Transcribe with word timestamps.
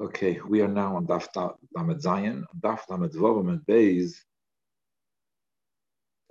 Okay, 0.00 0.38
we 0.46 0.60
are 0.60 0.68
now 0.68 0.94
on 0.94 1.08
Daf 1.08 1.26
Lamed 1.74 2.00
Zayin, 2.00 2.44
Daf 2.60 2.88
Lamed 2.88 3.10
Vavam 3.14 3.48
and 3.48 3.60
Beis. 3.62 4.14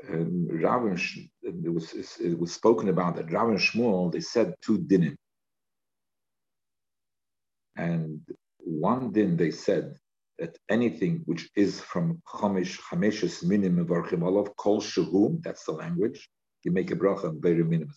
Um, 0.07 0.47
and 0.49 1.65
it 1.65 1.69
was 1.69 1.93
it 2.21 2.39
was 2.39 2.53
spoken 2.53 2.87
about 2.87 3.17
that 3.17 3.29
Rav 3.29 3.49
and 3.49 3.59
Shmuel 3.59 4.09
they 4.13 4.21
said 4.21 4.53
two 4.61 4.77
dinim, 4.79 5.17
and 7.75 8.21
one 8.59 9.11
din 9.11 9.35
they 9.35 9.51
said 9.51 9.97
that 10.39 10.57
anything 10.69 11.23
which 11.25 11.49
is 11.57 11.81
from 11.81 12.21
Chamish 12.25 12.79
Chameshes 12.79 13.43
Minim 13.43 13.85
Mevarchim 13.85 14.23
Olav 14.23 14.55
Kol 14.55 14.79
Shehu, 14.79 15.43
that's 15.43 15.65
the 15.65 15.73
language. 15.73 16.29
You 16.63 16.71
make 16.71 16.91
a 16.91 16.95
bracha 16.95 17.37
very 17.37 17.65
minim 17.65 17.91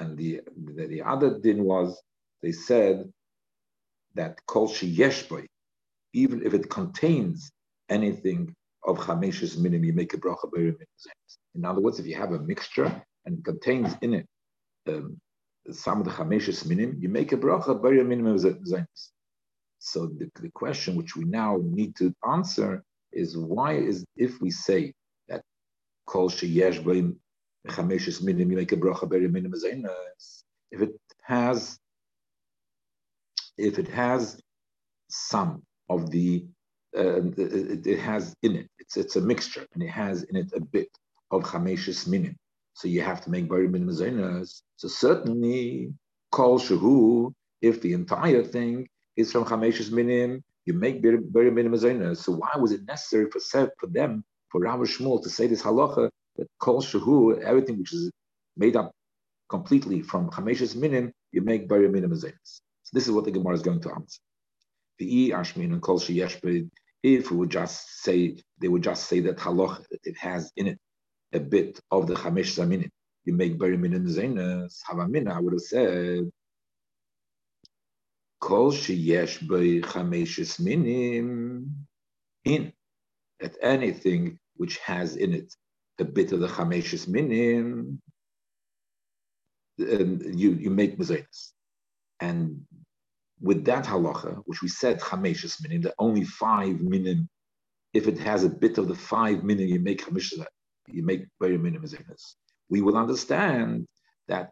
and 0.00 0.18
the, 0.18 0.42
the 0.74 0.86
the 0.86 1.00
other 1.00 1.38
din 1.38 1.64
was 1.64 1.98
they 2.42 2.52
said 2.52 3.10
that 4.16 4.44
kol 4.46 4.68
yeshboy, 4.68 5.46
even 6.12 6.44
if 6.44 6.54
it 6.54 6.68
contains 6.70 7.50
anything 7.88 8.54
of 8.84 8.98
chameshes 8.98 9.58
minim, 9.58 9.84
you 9.84 9.92
make 9.92 10.14
a 10.14 10.18
bracha 10.18 10.74
In 11.54 11.64
other 11.64 11.80
words, 11.80 11.98
if 11.98 12.06
you 12.06 12.16
have 12.16 12.32
a 12.32 12.40
mixture 12.40 12.90
and 13.24 13.38
it 13.38 13.44
contains 13.44 13.94
in 14.02 14.14
it 14.14 14.26
um, 14.88 15.18
some 15.70 16.00
of 16.00 16.06
the 16.06 16.12
chameshes 16.12 16.66
minim, 16.66 16.96
you 17.00 17.08
make 17.08 17.32
a 17.32 17.36
bracha 17.36 18.06
minim 18.06 18.86
So 19.78 20.06
the, 20.06 20.30
the 20.40 20.50
question 20.50 20.96
which 20.96 21.16
we 21.16 21.24
now 21.24 21.58
need 21.62 21.96
to 21.96 22.14
answer 22.28 22.82
is 23.12 23.36
why 23.36 23.74
is 23.74 24.04
if 24.16 24.40
we 24.40 24.50
say 24.50 24.92
that 25.28 25.42
kol 26.06 26.30
yeshboy 26.30 27.14
chameshes 27.68 28.22
minim, 28.22 28.50
you 28.50 28.56
make 28.56 28.72
a 28.72 28.76
bracha 28.76 29.30
minim 29.30 29.52
if 30.72 30.82
it 30.82 30.94
has 31.22 31.78
if 33.58 33.78
it 33.78 33.88
has 33.88 34.40
some 35.08 35.62
of 35.88 36.10
the, 36.10 36.46
uh, 36.96 37.22
it, 37.36 37.98
has 37.98 38.34
in 38.42 38.56
it, 38.56 38.68
it's, 38.78 38.96
it's 38.96 39.16
a 39.16 39.20
mixture, 39.20 39.66
and 39.74 39.82
it 39.82 39.90
has 39.90 40.24
in 40.24 40.36
it 40.36 40.50
a 40.54 40.60
bit 40.60 40.88
of 41.30 41.42
chameshis 41.42 42.06
minim. 42.06 42.36
So 42.74 42.88
you 42.88 43.02
have 43.02 43.22
to 43.22 43.30
make 43.30 43.48
very 43.48 43.68
minim 43.68 43.92
So 43.94 44.88
certainly, 44.88 45.92
kol 46.32 46.58
shehu, 46.58 47.32
if 47.62 47.80
the 47.80 47.92
entire 47.94 48.42
thing 48.42 48.86
is 49.16 49.32
from 49.32 49.44
chameshis 49.44 49.90
minim, 49.90 50.42
you 50.66 50.74
make 50.74 51.00
very 51.02 51.50
minim 51.50 52.14
So 52.14 52.32
why 52.32 52.50
was 52.58 52.72
it 52.72 52.84
necessary 52.86 53.30
for 53.30 53.40
for 53.80 53.86
them, 53.86 54.24
for 54.50 54.60
Rav 54.60 54.80
Shmuel, 54.80 55.22
to 55.22 55.30
say 55.30 55.46
this 55.46 55.62
halacha 55.62 56.10
that 56.36 56.48
kol 56.60 56.82
shehu, 56.82 57.40
everything 57.40 57.78
which 57.78 57.94
is 57.94 58.10
made 58.56 58.76
up 58.76 58.92
completely 59.48 60.02
from 60.02 60.28
chameshis 60.30 60.76
minim, 60.76 61.12
you 61.32 61.40
make 61.40 61.68
very 61.68 61.88
minim 61.88 62.12
so 62.86 62.90
this 62.92 63.08
is 63.08 63.10
what 63.10 63.24
the 63.24 63.32
Gemara 63.32 63.54
is 63.54 63.62
going 63.62 63.80
to 63.80 63.90
answer. 63.90 64.20
The 65.00 65.30
Ashmin 65.30 65.72
and 65.72 65.82
Kol 65.82 65.98
Yeshbid, 65.98 66.70
if 67.02 67.32
we 67.32 67.36
would 67.36 67.50
just 67.50 68.04
say, 68.04 68.36
they 68.60 68.68
would 68.68 68.84
just 68.84 69.08
say 69.08 69.18
that 69.20 69.38
halach, 69.38 69.84
it 69.90 70.16
has 70.18 70.52
in 70.56 70.68
it 70.68 70.78
a 71.32 71.40
bit 71.40 71.80
of 71.90 72.06
the 72.06 72.14
Chamesh 72.14 72.54
Zaminim. 72.54 72.90
You 73.24 73.32
make 73.32 73.58
very 73.58 73.76
minim 73.76 74.06
zenas, 74.06 74.78
Havamina, 74.88 75.32
I 75.32 75.40
would 75.40 75.54
have 75.54 75.60
said, 75.62 76.30
Kol 78.40 78.70
Sheyesh 78.70 79.48
by 79.48 79.88
Chameshes 79.88 80.60
Minim, 80.60 81.88
in, 82.44 82.72
that 83.40 83.56
anything 83.60 84.38
which 84.54 84.78
has 84.78 85.16
in 85.16 85.34
it 85.34 85.52
a 85.98 86.04
bit 86.04 86.30
of 86.30 86.38
the 86.38 86.46
Chameshes 86.46 87.08
Minim, 87.08 88.00
um, 89.80 90.20
you, 90.22 90.52
you 90.52 90.70
make 90.70 90.96
mezenas. 90.96 91.50
And 92.20 92.64
with 93.40 93.64
that 93.66 93.84
halacha, 93.84 94.42
which 94.46 94.62
we 94.62 94.68
said 94.68 95.00
chameshes 95.00 95.62
minim, 95.62 95.82
that 95.82 95.94
only 95.98 96.24
five 96.24 96.80
minim, 96.80 97.28
if 97.92 98.08
it 98.08 98.18
has 98.18 98.44
a 98.44 98.48
bit 98.48 98.78
of 98.78 98.88
the 98.88 98.94
five 98.94 99.44
minim, 99.44 99.68
you 99.68 99.80
make 99.80 100.04
chameshes, 100.04 100.44
you 100.88 101.02
make 101.02 101.26
very 101.40 101.58
minim 101.58 101.84
We 102.68 102.80
will 102.80 102.96
understand 102.96 103.86
that 104.28 104.50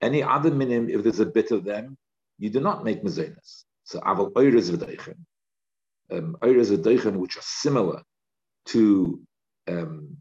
any 0.00 0.22
other 0.22 0.50
minim, 0.50 0.88
if 0.88 1.02
there's 1.02 1.20
a 1.20 1.26
bit 1.26 1.50
of 1.50 1.64
them, 1.64 1.96
you 2.38 2.50
do 2.50 2.60
not 2.60 2.84
make 2.84 3.02
mezenas. 3.02 3.64
So 3.84 4.00
aval 4.00 4.32
oires 4.32 4.70
v'deichen, 4.70 5.16
um, 6.10 6.36
oires 6.42 6.70
v'deichen, 6.70 7.16
which 7.16 7.36
are 7.36 7.42
similar 7.42 8.02
to 8.66 9.20
um, 9.68 10.16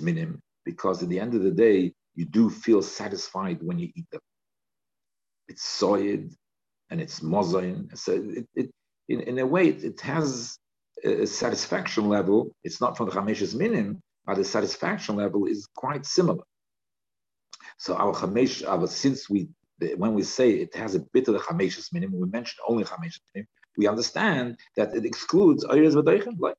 minim, 0.00 0.40
because 0.64 1.02
at 1.02 1.08
the 1.08 1.20
end 1.20 1.34
of 1.34 1.42
the 1.42 1.50
day, 1.50 1.92
you 2.14 2.26
do 2.26 2.50
feel 2.50 2.82
satisfied 2.82 3.62
when 3.62 3.78
you 3.78 3.90
eat 3.94 4.06
them. 4.10 4.20
It's 5.48 5.80
soid 5.80 6.34
and 6.92 7.00
it's 7.00 7.20
mozain. 7.20 7.96
So 7.96 8.12
it, 8.12 8.46
it, 8.54 8.70
in, 9.08 9.20
in 9.22 9.38
a 9.38 9.46
way, 9.46 9.68
it, 9.68 9.82
it, 9.82 10.00
has 10.02 10.58
a 11.02 11.26
satisfaction 11.26 12.06
level. 12.06 12.54
It's 12.64 12.80
not 12.82 12.96
from 12.96 13.06
the 13.08 13.12
Chamesh's 13.12 13.54
minim, 13.54 14.00
but 14.26 14.36
the 14.36 14.44
satisfaction 14.44 15.16
level 15.16 15.46
is 15.46 15.66
quite 15.74 16.04
similar. 16.04 16.44
So 17.78 17.94
our 17.96 18.12
Chamesh, 18.12 18.68
our, 18.68 18.86
since 18.86 19.30
we, 19.30 19.48
when 19.96 20.12
we 20.12 20.22
say 20.22 20.50
it 20.50 20.74
has 20.76 20.94
a 20.94 21.00
bit 21.14 21.28
of 21.28 21.34
the 21.34 21.40
Chamesh's 21.40 21.88
minim, 21.94 22.12
we 22.12 22.28
mention 22.28 22.58
only 22.68 22.84
Chamesh's 22.84 23.22
minim, 23.34 23.48
we 23.78 23.88
understand 23.88 24.58
that 24.76 24.94
it 24.94 25.06
excludes 25.06 25.64
Ayres 25.64 25.96
V'Deichen, 25.96 26.38
like. 26.38 26.56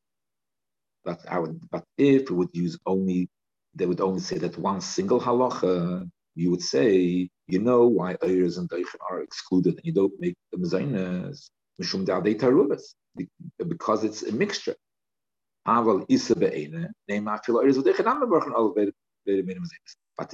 But, 1.05 1.19
our, 1.27 1.53
but 1.69 1.83
if 1.97 2.29
we 2.29 2.37
would 2.37 2.53
use 2.53 2.79
only, 2.87 3.29
they 3.75 3.85
would 3.85 4.01
only 4.01 4.21
say 4.21 4.37
that 4.39 4.57
one 4.57 4.81
single 4.81 5.21
halacha, 5.21 6.09
you 6.33 6.49
would 6.49 6.61
say, 6.61 7.29
you 7.47 7.59
know 7.59 7.85
why 7.87 8.15
Ayers 8.23 8.57
and 8.57 8.69
Deichen 8.69 8.99
are 9.09 9.21
excluded 9.21 9.75
and 9.75 9.85
you 9.85 9.93
don't 9.93 10.13
make 10.19 10.35
the 10.51 10.57
Mezainas, 10.57 11.49
Mishum 11.81 12.05
Da'adei 12.05 12.39
Tarubas, 12.39 12.95
because 13.67 14.03
it's 14.03 14.23
a 14.23 14.31
mixture. 14.31 14.75
But 15.65 16.05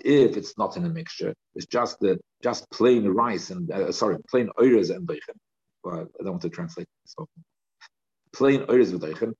if 0.03 0.37
it's 0.37 0.57
not 0.57 0.77
in 0.77 0.85
a 0.85 0.89
mixture, 0.89 1.33
it's 1.55 1.65
just 1.67 1.99
the 1.99 2.19
just 2.43 2.69
plain 2.71 3.07
rice 3.07 3.49
and 3.51 3.71
uh, 3.71 3.91
sorry, 3.91 4.17
plain 4.29 4.49
Ayers 4.59 4.89
and 4.89 5.07
Deichen. 5.07 5.37
Well, 5.83 6.07
I 6.19 6.23
don't 6.23 6.31
want 6.31 6.41
to 6.41 6.49
translate 6.49 6.87
this. 7.03 7.15
Plain 8.33 8.65
Ayers 8.69 8.91
and 8.91 9.01
Deichen, 9.01 9.33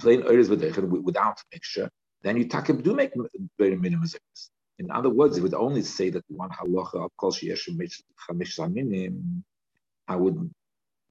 plain 0.00 0.22
Ayers 0.22 0.48
and 0.48 0.60
Deichen 0.60 1.02
without 1.02 1.38
mixture, 1.52 1.90
then 2.22 2.36
you 2.36 2.44
do 2.44 2.94
make 2.94 3.12
very 3.58 3.76
minimization. 3.76 4.50
In 4.78 4.90
other 4.90 5.10
words, 5.10 5.36
it 5.36 5.42
would 5.42 5.54
only 5.54 5.82
say 5.82 6.10
that 6.10 6.24
one 6.28 6.50
halacha 6.50 7.04
of 7.04 7.10
kol 7.16 7.32
I 10.10 10.16
would, 10.16 10.50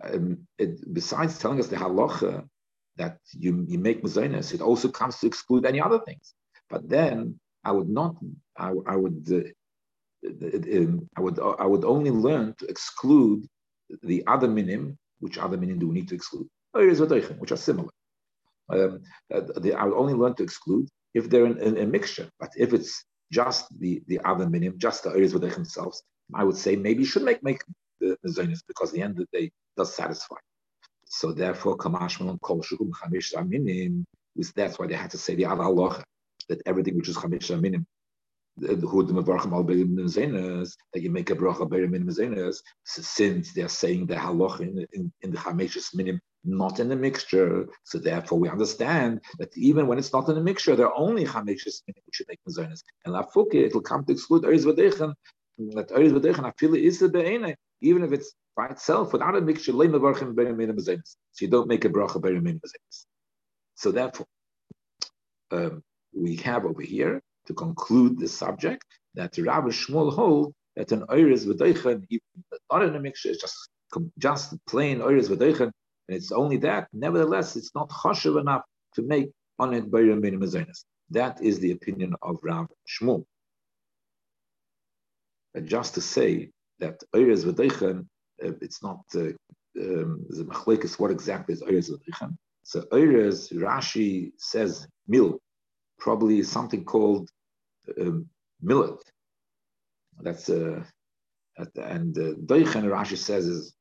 um, 0.03 0.47
it, 0.57 0.93
besides 0.93 1.37
telling 1.37 1.59
us 1.59 1.67
the 1.67 1.75
halacha 1.75 2.47
that 2.95 3.19
you, 3.31 3.65
you 3.67 3.77
make 3.77 4.01
mazonas, 4.01 4.53
it 4.53 4.61
also 4.61 4.89
comes 4.89 5.19
to 5.19 5.27
exclude 5.27 5.65
any 5.65 5.79
other 5.79 5.99
things. 5.99 6.33
But 6.69 6.89
then 6.89 7.39
I 7.63 7.71
would 7.71 7.89
not, 7.89 8.15
I, 8.57 8.73
I 8.87 8.95
would, 8.95 9.27
uh, 9.31 10.27
um, 10.77 11.07
I 11.15 11.21
would, 11.21 11.39
I 11.39 11.65
would 11.65 11.85
only 11.85 12.11
learn 12.11 12.55
to 12.59 12.65
exclude 12.67 13.45
the 14.01 14.23
other 14.27 14.47
minim, 14.47 14.97
which 15.19 15.37
other 15.37 15.57
minim 15.57 15.79
do 15.79 15.87
we 15.89 15.95
need 15.95 16.09
to 16.09 16.15
exclude, 16.15 16.47
which 16.73 17.51
are 17.51 17.57
similar. 17.57 17.89
Um, 18.69 19.01
uh, 19.33 19.41
I 19.77 19.85
would 19.85 19.93
only 19.93 20.13
learn 20.13 20.35
to 20.35 20.43
exclude 20.43 20.89
if 21.13 21.29
they're 21.29 21.45
in, 21.45 21.57
in, 21.59 21.77
a 21.77 21.85
mixture. 21.85 22.29
But 22.39 22.51
if 22.57 22.73
it's 22.73 23.05
just 23.31 23.67
the, 23.79 24.01
the 24.07 24.19
other 24.25 24.49
minim, 24.49 24.75
just 24.77 25.03
the 25.03 25.11
areas 25.11 25.33
with 25.33 25.43
themselves, 25.43 26.03
I 26.33 26.43
would 26.43 26.57
say 26.57 26.75
maybe 26.75 27.01
you 27.01 27.05
should 27.05 27.23
make 27.23 27.43
make 27.43 27.61
the, 27.99 28.17
the 28.23 28.29
zonis 28.29 28.59
because 28.67 28.91
the 28.91 29.01
end 29.01 29.19
of 29.19 29.27
the 29.31 29.39
day 29.39 29.51
does 29.75 29.95
satisfy. 29.95 30.35
So 31.05 31.31
therefore, 31.31 31.77
kamashmal 31.77 32.29
and 32.29 32.41
kol 32.41 32.61
shukum 32.61 32.91
chamish 32.91 33.33
minim, 33.47 34.05
that's 34.55 34.77
why 34.77 34.87
they 34.87 34.95
had 34.95 35.11
to 35.11 35.17
say 35.17 35.35
the 35.35 35.45
other 35.45 35.63
halacha 35.63 36.03
that 36.49 36.61
everything 36.65 36.95
which 36.97 37.09
is 37.09 37.17
chamish 37.17 37.49
minim 37.59 37.85
that 38.57 38.79
you 40.95 41.11
make 41.11 41.29
a 41.29 41.35
bracha 41.35 41.69
minim 41.69 42.51
since 42.83 43.53
they're 43.53 43.67
saying 43.67 44.07
the 44.07 44.15
halach 44.15 44.59
in, 44.61 44.85
in, 44.93 45.11
in 45.21 45.31
the 45.31 45.37
chameshus 45.37 45.93
minim 45.93 46.19
not 46.47 46.79
in 46.79 46.87
the 46.87 46.95
mixture. 46.95 47.67
So 47.83 47.99
therefore, 47.99 48.39
we 48.39 48.49
understand 48.49 49.21
that 49.37 49.55
even 49.57 49.85
when 49.85 49.99
it's 49.99 50.13
not 50.13 50.29
in 50.29 50.35
the 50.35 50.41
mixture, 50.41 50.75
there 50.75 50.87
are 50.87 50.97
only 50.97 51.25
chameshis 51.25 51.81
which 51.85 52.13
should 52.13 52.27
make 52.29 52.39
mazonis. 52.47 52.83
And 53.05 53.13
lafuke, 53.13 53.55
it'll 53.55 53.81
come 53.81 54.05
to 54.05 54.13
exclude 54.13 54.45
eris 54.45 54.65
v'dechen. 54.65 55.13
That 55.75 55.91
eris 55.91 56.13
v'dechen, 56.13 56.51
afili 56.51 56.83
is 56.83 56.99
the 56.99 57.09
be'ene, 57.09 57.55
even 57.81 58.03
if 58.03 58.13
it's 58.13 58.33
by 58.55 58.67
itself 58.67 59.13
without 59.13 59.35
a 59.35 59.41
mixture. 59.41 59.73
So 59.73 59.83
you 61.41 61.47
don't 61.49 61.67
make 61.67 61.85
a 61.85 61.89
bracha 61.89 62.21
better 62.21 62.41
mazonis. 62.41 63.05
So 63.75 63.91
therefore, 63.91 64.25
um, 65.51 65.83
we 66.15 66.37
have 66.37 66.65
over 66.65 66.81
here 66.81 67.21
to 67.47 67.53
conclude 67.53 68.19
the 68.19 68.27
subject 68.27 68.85
that 69.15 69.37
Rabbi 69.37 69.69
Shmuel 69.69 70.13
hold 70.13 70.53
that 70.77 70.91
an 70.93 71.03
eris 71.11 71.45
v'dechen, 71.45 72.05
not 72.71 72.83
in 72.83 72.95
a 72.95 72.99
mixture, 72.99 73.29
it's 73.29 73.41
just 73.41 73.69
just 74.17 74.53
plain 74.65 75.01
eris 75.01 75.29
v'dechen 75.29 75.71
and 76.07 76.17
it's 76.17 76.31
only 76.31 76.57
that. 76.57 76.87
Nevertheless, 76.93 77.55
it's 77.55 77.73
not 77.75 77.89
choshev 77.89 78.39
enough 78.39 78.63
to 78.95 79.01
make 79.01 79.31
on 79.59 79.73
it 79.73 79.89
bayram 79.91 80.21
minimazenis. 80.21 80.83
That 81.09 81.41
is 81.41 81.59
the 81.59 81.71
opinion 81.71 82.13
of 82.21 82.39
Rav 82.43 82.67
Shmuel. 82.87 83.25
And 85.53 85.67
just 85.67 85.95
to 85.95 86.01
say 86.01 86.51
that 86.79 87.01
Eirez 87.15 87.45
V'deichen, 87.45 88.05
uh, 88.43 88.51
it's 88.61 88.83
not 88.83 88.99
uh, 89.15 89.29
um, 89.79 90.25
the 90.29 90.45
machlekes, 90.45 90.99
what 90.99 91.11
exactly 91.11 91.53
is 91.53 91.63
Eirez 91.63 91.89
V'Doichem? 91.89 92.35
So 92.63 92.81
Eirez, 92.91 93.53
Rashi 93.53 94.31
says 94.37 94.87
mil, 95.07 95.39
probably 95.97 96.43
something 96.43 96.83
called 96.83 97.29
um, 97.99 98.27
millet. 98.61 99.01
That's 100.19 100.49
uh, 100.49 100.83
and 101.57 102.17
uh, 102.17 102.33
Rashi 102.45 103.17
says 103.17 103.47
is 103.47 103.73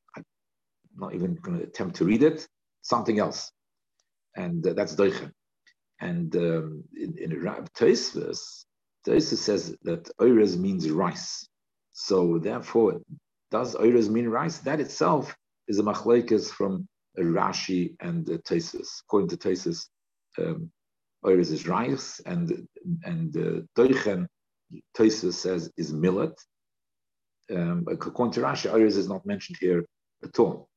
not 0.97 1.15
even 1.15 1.35
going 1.37 1.59
to 1.59 1.65
attempt 1.65 1.97
to 1.97 2.05
read 2.05 2.23
it. 2.23 2.47
Something 2.83 3.19
else, 3.19 3.51
and 4.37 4.67
uh, 4.67 4.73
that's 4.75 4.95
Doichen. 4.95 5.33
And 6.01 6.35
um, 6.37 6.85
in, 6.95 7.17
in 7.19 7.31
Tosfos, 7.75 8.65
Tosfos 9.07 9.39
says 9.39 9.77
that 9.83 10.09
Eirez 10.21 10.57
means 10.57 10.91
rice. 10.91 11.49
So 11.93 12.39
therefore, 12.39 13.01
does 13.51 13.75
Eirez 13.75 14.09
mean 14.09 14.29
rice? 14.29 14.59
That 14.59 14.81
itself 14.81 15.35
is 15.69 15.79
a 15.79 15.83
machlekes 15.83 16.51
from 16.51 16.87
Rashi 17.19 17.97
and 18.01 18.29
uh, 18.29 18.39
Tosfos. 18.39 18.89
According 19.05 19.31
to 19.31 19.37
Tosfos, 19.37 19.87
um, 20.39 20.71
is 21.25 21.67
rice, 21.67 22.21
and 22.27 22.69
and 23.05 23.37
uh, 23.37 23.63
Doichen 23.77 24.27
Tosfos 24.97 25.35
says 25.35 25.71
is 25.77 25.93
millet. 25.93 26.39
Um, 27.51 27.87
according 27.89 28.33
to 28.35 28.41
Rashi, 28.41 28.71
Eirez 28.71 28.97
is 28.97 29.09
not 29.09 29.25
mentioned 29.25 29.59
here 29.61 29.85
at 30.23 30.39
all. 30.39 30.69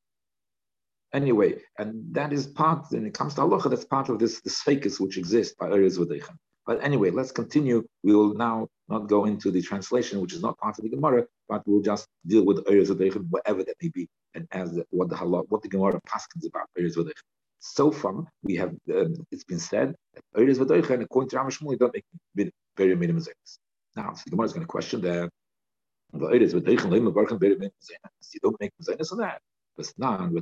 Anyway, 1.12 1.56
and 1.78 2.14
that 2.14 2.32
is 2.32 2.46
part, 2.46 2.86
when 2.90 3.06
it 3.06 3.14
comes 3.14 3.34
to 3.34 3.40
halacha, 3.40 3.68
that's 3.68 3.84
part 3.84 4.08
of 4.08 4.18
this, 4.18 4.40
this 4.42 4.62
fakis 4.62 5.00
which 5.00 5.18
exists 5.18 5.54
by 5.58 5.68
Eirez 5.68 5.98
V'Doichem. 5.98 6.36
But 6.66 6.82
anyway, 6.84 7.10
let's 7.10 7.32
continue. 7.32 7.84
We 8.04 8.14
will 8.14 8.34
now 8.34 8.68
not 8.88 9.08
go 9.08 9.24
into 9.24 9.50
the 9.50 9.60
translation, 9.60 10.20
which 10.20 10.32
is 10.32 10.40
not 10.40 10.56
part 10.58 10.78
of 10.78 10.84
the 10.84 10.90
Gemara, 10.90 11.26
but 11.48 11.62
we'll 11.66 11.82
just 11.82 12.06
deal 12.26 12.44
with 12.44 12.64
Eretz 12.66 12.90
V'Doichem, 12.90 13.26
whatever 13.28 13.64
that 13.64 13.74
may 13.82 13.88
be, 13.88 14.08
and 14.34 14.46
as 14.52 14.78
what 14.90 15.08
the 15.08 15.16
halal, 15.16 15.46
what 15.48 15.62
the 15.62 15.68
Gemara 15.68 16.00
paskins 16.08 16.46
about 16.46 16.68
Eretz 16.78 16.96
V'Doichem. 16.96 17.24
So 17.58 17.90
far, 17.90 18.24
we 18.44 18.54
have 18.56 18.70
um, 18.94 19.26
it's 19.32 19.44
been 19.44 19.58
said 19.58 19.96
that 20.14 20.22
Eretz 20.36 20.58
V'Doichem, 20.58 21.02
according 21.02 21.30
to 21.30 21.36
Rav 21.36 21.48
Shmuel, 21.48 21.76
don't 21.76 21.92
make 21.92 22.04
very 22.76 22.94
minimum 22.94 23.24
Now, 23.96 24.12
so 24.14 24.22
the 24.24 24.30
Gemara 24.30 24.46
is 24.46 24.52
going 24.52 24.62
to 24.62 24.68
question 24.68 25.00
that. 25.00 25.30
You 26.12 26.20
don't 28.42 28.60
make 28.60 28.72
mezainis 28.80 29.12
on 29.12 29.18
that. 29.18 29.40
With 29.76 29.94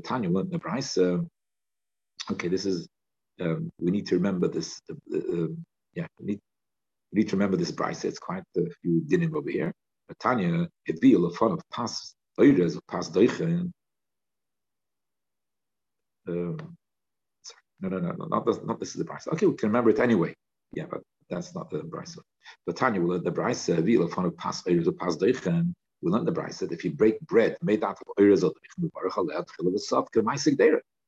Tanya, 0.04 0.28
the 0.28 0.58
price. 0.58 0.98
Okay, 0.98 2.48
this 2.48 2.66
is 2.66 2.88
um, 3.40 3.70
we 3.80 3.90
need 3.90 4.06
to 4.06 4.16
remember 4.16 4.48
this. 4.48 4.80
Uh, 4.90 5.16
uh, 5.16 5.46
yeah, 5.94 6.06
we 6.18 6.26
need, 6.26 6.40
we 7.12 7.20
need 7.20 7.28
to 7.28 7.36
remember 7.36 7.56
this 7.56 7.70
price. 7.70 8.04
It's 8.04 8.18
quite 8.18 8.42
a 8.56 8.62
few 8.82 9.02
dinim 9.06 9.34
over 9.34 9.50
here. 9.50 9.72
But 10.08 10.18
Tanya, 10.18 10.68
be 11.00 11.14
a 11.14 11.30
fun 11.30 11.52
of 11.52 11.60
pas 11.70 12.14
oires 12.38 12.76
of 12.76 12.86
pas 12.86 13.10
doichen. 13.10 13.70
Um, 16.26 16.76
sorry, 17.42 17.62
no, 17.80 17.88
no, 17.88 17.98
no, 17.98 18.12
no, 18.12 18.24
not 18.26 18.46
this, 18.46 18.58
not 18.64 18.80
this 18.80 18.90
is 18.90 18.96
the 18.96 19.04
price. 19.04 19.26
Okay, 19.28 19.46
we 19.46 19.54
can 19.54 19.68
remember 19.68 19.90
it 19.90 20.00
anyway. 20.00 20.34
Yeah, 20.72 20.84
but 20.90 21.00
that's 21.30 21.54
not 21.54 21.70
the 21.70 21.80
price. 21.84 22.16
But 22.66 22.76
Tanya 22.76 23.00
will 23.00 23.20
the 23.20 23.32
price. 23.32 23.68
Be 23.68 23.96
a 23.96 24.08
fun 24.08 24.26
of 24.26 24.36
pas 24.36 24.62
oires 24.64 24.86
of 24.86 24.98
pas 24.98 25.16
doichen. 25.16 25.72
We 26.02 26.10
learn 26.12 26.24
the 26.24 26.32
price 26.32 26.58
that 26.58 26.72
if 26.72 26.84
you 26.84 26.92
break 26.92 27.20
bread 27.22 27.56
made 27.62 27.82
out 27.84 27.98
of 28.00 28.06
doichen, 28.18 28.42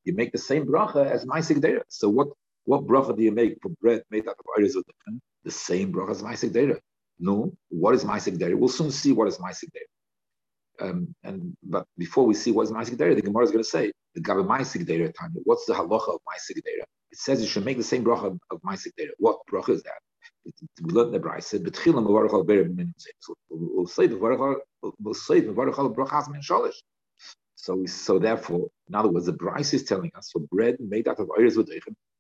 you 0.05 0.15
make 0.15 0.33
the 0.33 0.39
same 0.39 0.67
bracha 0.67 1.07
as 1.07 1.25
Maisik 1.27 1.61
Dera. 1.61 1.83
So 1.89 2.09
what 2.09 2.29
what 2.65 2.87
bracha 2.87 3.17
do 3.17 3.23
you 3.23 3.33
make 3.33 3.59
for 3.63 3.71
bread 3.81 4.03
made 4.11 4.27
out 4.29 4.37
of 4.39 4.45
doichen? 4.59 5.21
The 5.45 5.51
same 5.51 5.93
bracha 5.93 6.11
as 6.11 6.23
Maisik 6.23 6.53
Dera. 6.53 6.81
No, 7.21 7.53
what 7.69 7.95
is 7.95 8.05
Maisik 8.05 8.39
Deri? 8.39 8.55
We'll 8.55 8.69
soon 8.69 8.91
see 8.91 9.13
what 9.13 9.29
is 9.29 9.39
Maisik 9.39 9.71
Deri. 9.73 9.87
Um, 10.81 11.15
and 11.23 11.55
but 11.63 11.87
before 11.99 12.25
we 12.27 12.35
see 12.35 12.51
what 12.51 12.63
is 12.63 12.73
Maisik 12.73 12.97
Deri, 12.97 13.15
the 13.15 13.23
Gemara 13.23 13.45
is 13.45 13.51
going 13.51 13.63
to 13.63 13.69
say 13.69 13.93
the 14.15 14.23
Gabi 14.23 14.47
Maisik 14.47 14.87
Deri 14.87 15.13
Tanya. 15.13 15.41
What's 15.45 15.67
the 15.67 15.75
halacha 15.75 16.15
of 16.15 16.21
Maisik 16.29 16.63
Deri? 16.65 16.83
It 17.13 17.19
says 17.19 17.43
you 17.43 17.49
should 17.49 17.65
make 17.65 17.77
the 17.77 17.85
same 17.85 18.05
bracha 18.05 18.39
of, 18.51 18.63
Maisik 18.63 18.93
Deri. 18.97 19.11
What 19.19 19.39
bracha 19.53 19.71
is 19.71 19.83
that? 19.83 20.01
We 20.83 20.93
learned 20.93 21.13
the 21.15 21.21
Brayse. 21.21 21.59
Betchilam 21.63 22.07
mevarach 22.07 22.33
al 22.33 22.45
berim 22.45 22.75
min 22.75 22.95
We'll 23.51 23.87
say 23.87 24.09
mevarach 24.09 24.39
we'll 24.39 24.57
So, 24.83 24.95
so 27.85 28.19
therefore, 28.19 28.69
in 28.89 28.95
other 28.95 29.11
words, 29.11 29.27
the 29.27 29.35
Bryce 29.35 29.75
is 29.75 29.85
telling 29.85 30.11
us 30.15 30.31
for 30.31 30.41
bread 30.41 30.77
made 30.81 31.09
out 31.09 31.21
of 31.21 31.31
oils 31.39 31.57
with 31.57 31.69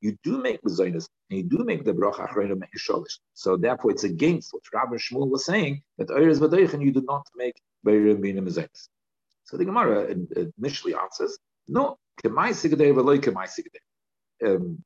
you 0.00 0.16
do 0.22 0.38
make 0.38 0.62
mezainis 0.62 1.08
and 1.30 1.38
you 1.38 1.44
do 1.44 1.64
make 1.64 1.84
the 1.84 1.92
bracha 1.92 2.28
achrayim 2.28 2.62
sholish. 2.76 3.18
So 3.34 3.56
therefore, 3.56 3.92
it's 3.92 4.04
against 4.04 4.52
what 4.52 4.62
Rabbi 4.72 4.96
Shmuel 4.96 5.30
was 5.30 5.44
saying 5.44 5.82
that 5.98 6.10
oils 6.10 6.40
with 6.40 6.54
you 6.54 6.92
do 6.92 7.02
not 7.02 7.26
make 7.36 7.54
beirim 7.86 8.20
mezainis. 8.20 8.88
So 9.44 9.56
the 9.56 9.64
Gemara 9.64 10.14
initially 10.58 10.94
answers, 10.94 11.38
no, 11.68 11.96
kemai 12.22 12.50
sigdei 12.50 12.94
v'loy 12.94 13.18
kemai 13.18 13.48
sigdei. 13.48 13.80
Um, 14.46 14.82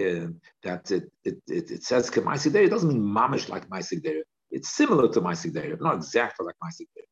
uh, 0.00 0.28
that 0.62 0.90
it, 0.90 1.10
it, 1.24 1.38
it, 1.48 1.70
it 1.70 1.84
says 1.84 2.10
kemai 2.10 2.34
sigdei, 2.34 2.66
it 2.66 2.70
doesn't 2.70 2.88
mean 2.88 3.02
mamish 3.02 3.48
like 3.48 3.68
my. 3.68 3.80
It's 4.50 4.70
similar 4.70 5.08
to 5.12 5.20
my 5.20 5.34
sigdei, 5.34 5.80
not 5.80 5.96
exactly 5.96 6.46
like 6.46 6.56
my 6.60 6.70
sigdei. 6.70 7.04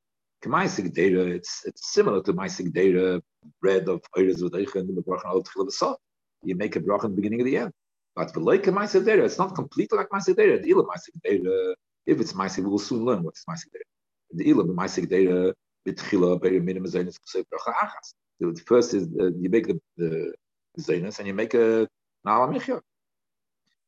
Kamaisig 0.43 0.93
data, 0.95 1.27
it's 1.27 1.63
it's 1.67 1.93
similar 1.93 2.23
to 2.23 2.33
Maisig 2.33 2.73
data, 2.73 3.21
bread 3.61 3.89
of 3.89 4.01
Oiris 4.17 4.41
with 4.43 4.53
Eichen, 4.53 4.95
the 4.95 5.03
Baruch 5.03 5.25
Al 5.25 5.99
You 6.45 6.55
make 6.55 6.77
a 6.77 6.81
bracha 6.81 7.05
in 7.05 7.11
the 7.11 7.17
beginning 7.17 7.41
of 7.41 7.47
the 7.47 7.57
end. 7.57 7.73
But 8.15 8.33
for 8.33 8.41
like 8.41 8.63
Maisig 8.63 9.05
data, 9.05 9.25
it's 9.25 9.39
not 9.39 9.57
completely 9.57 9.99
like 9.99 10.11
Maisig 10.11 10.37
data. 10.37 10.63
The 10.63 10.71
Ilam 10.71 10.87
Maisig 10.87 11.21
data, 11.25 11.75
if 12.07 12.21
it's 12.21 12.35
Maisig, 12.35 12.59
we 12.59 12.71
will 12.71 12.79
soon 12.79 13.05
learn 13.05 13.25
what 13.25 13.35
is 13.35 13.45
Maisig 13.51 13.73
data. 13.73 13.85
The 14.31 14.45
Ilam 14.45 14.69
Maisig 14.77 15.09
data, 15.09 15.55
Bitchila, 15.87 16.41
Beir 16.41 16.61
Minimum 16.63 16.91
Zainis, 16.91 17.17
Bracha 17.35 17.75
Achas. 17.75 18.15
The 18.39 18.63
first 18.65 18.95
is 18.95 19.09
uh, 19.21 19.33
you 19.37 19.49
make 19.51 19.67
the, 19.67 19.81
the 19.97 20.33
Zainis 20.79 21.19
and 21.19 21.27
you 21.27 21.35
make 21.35 21.55
a 21.55 21.89
Nala. 22.25 22.47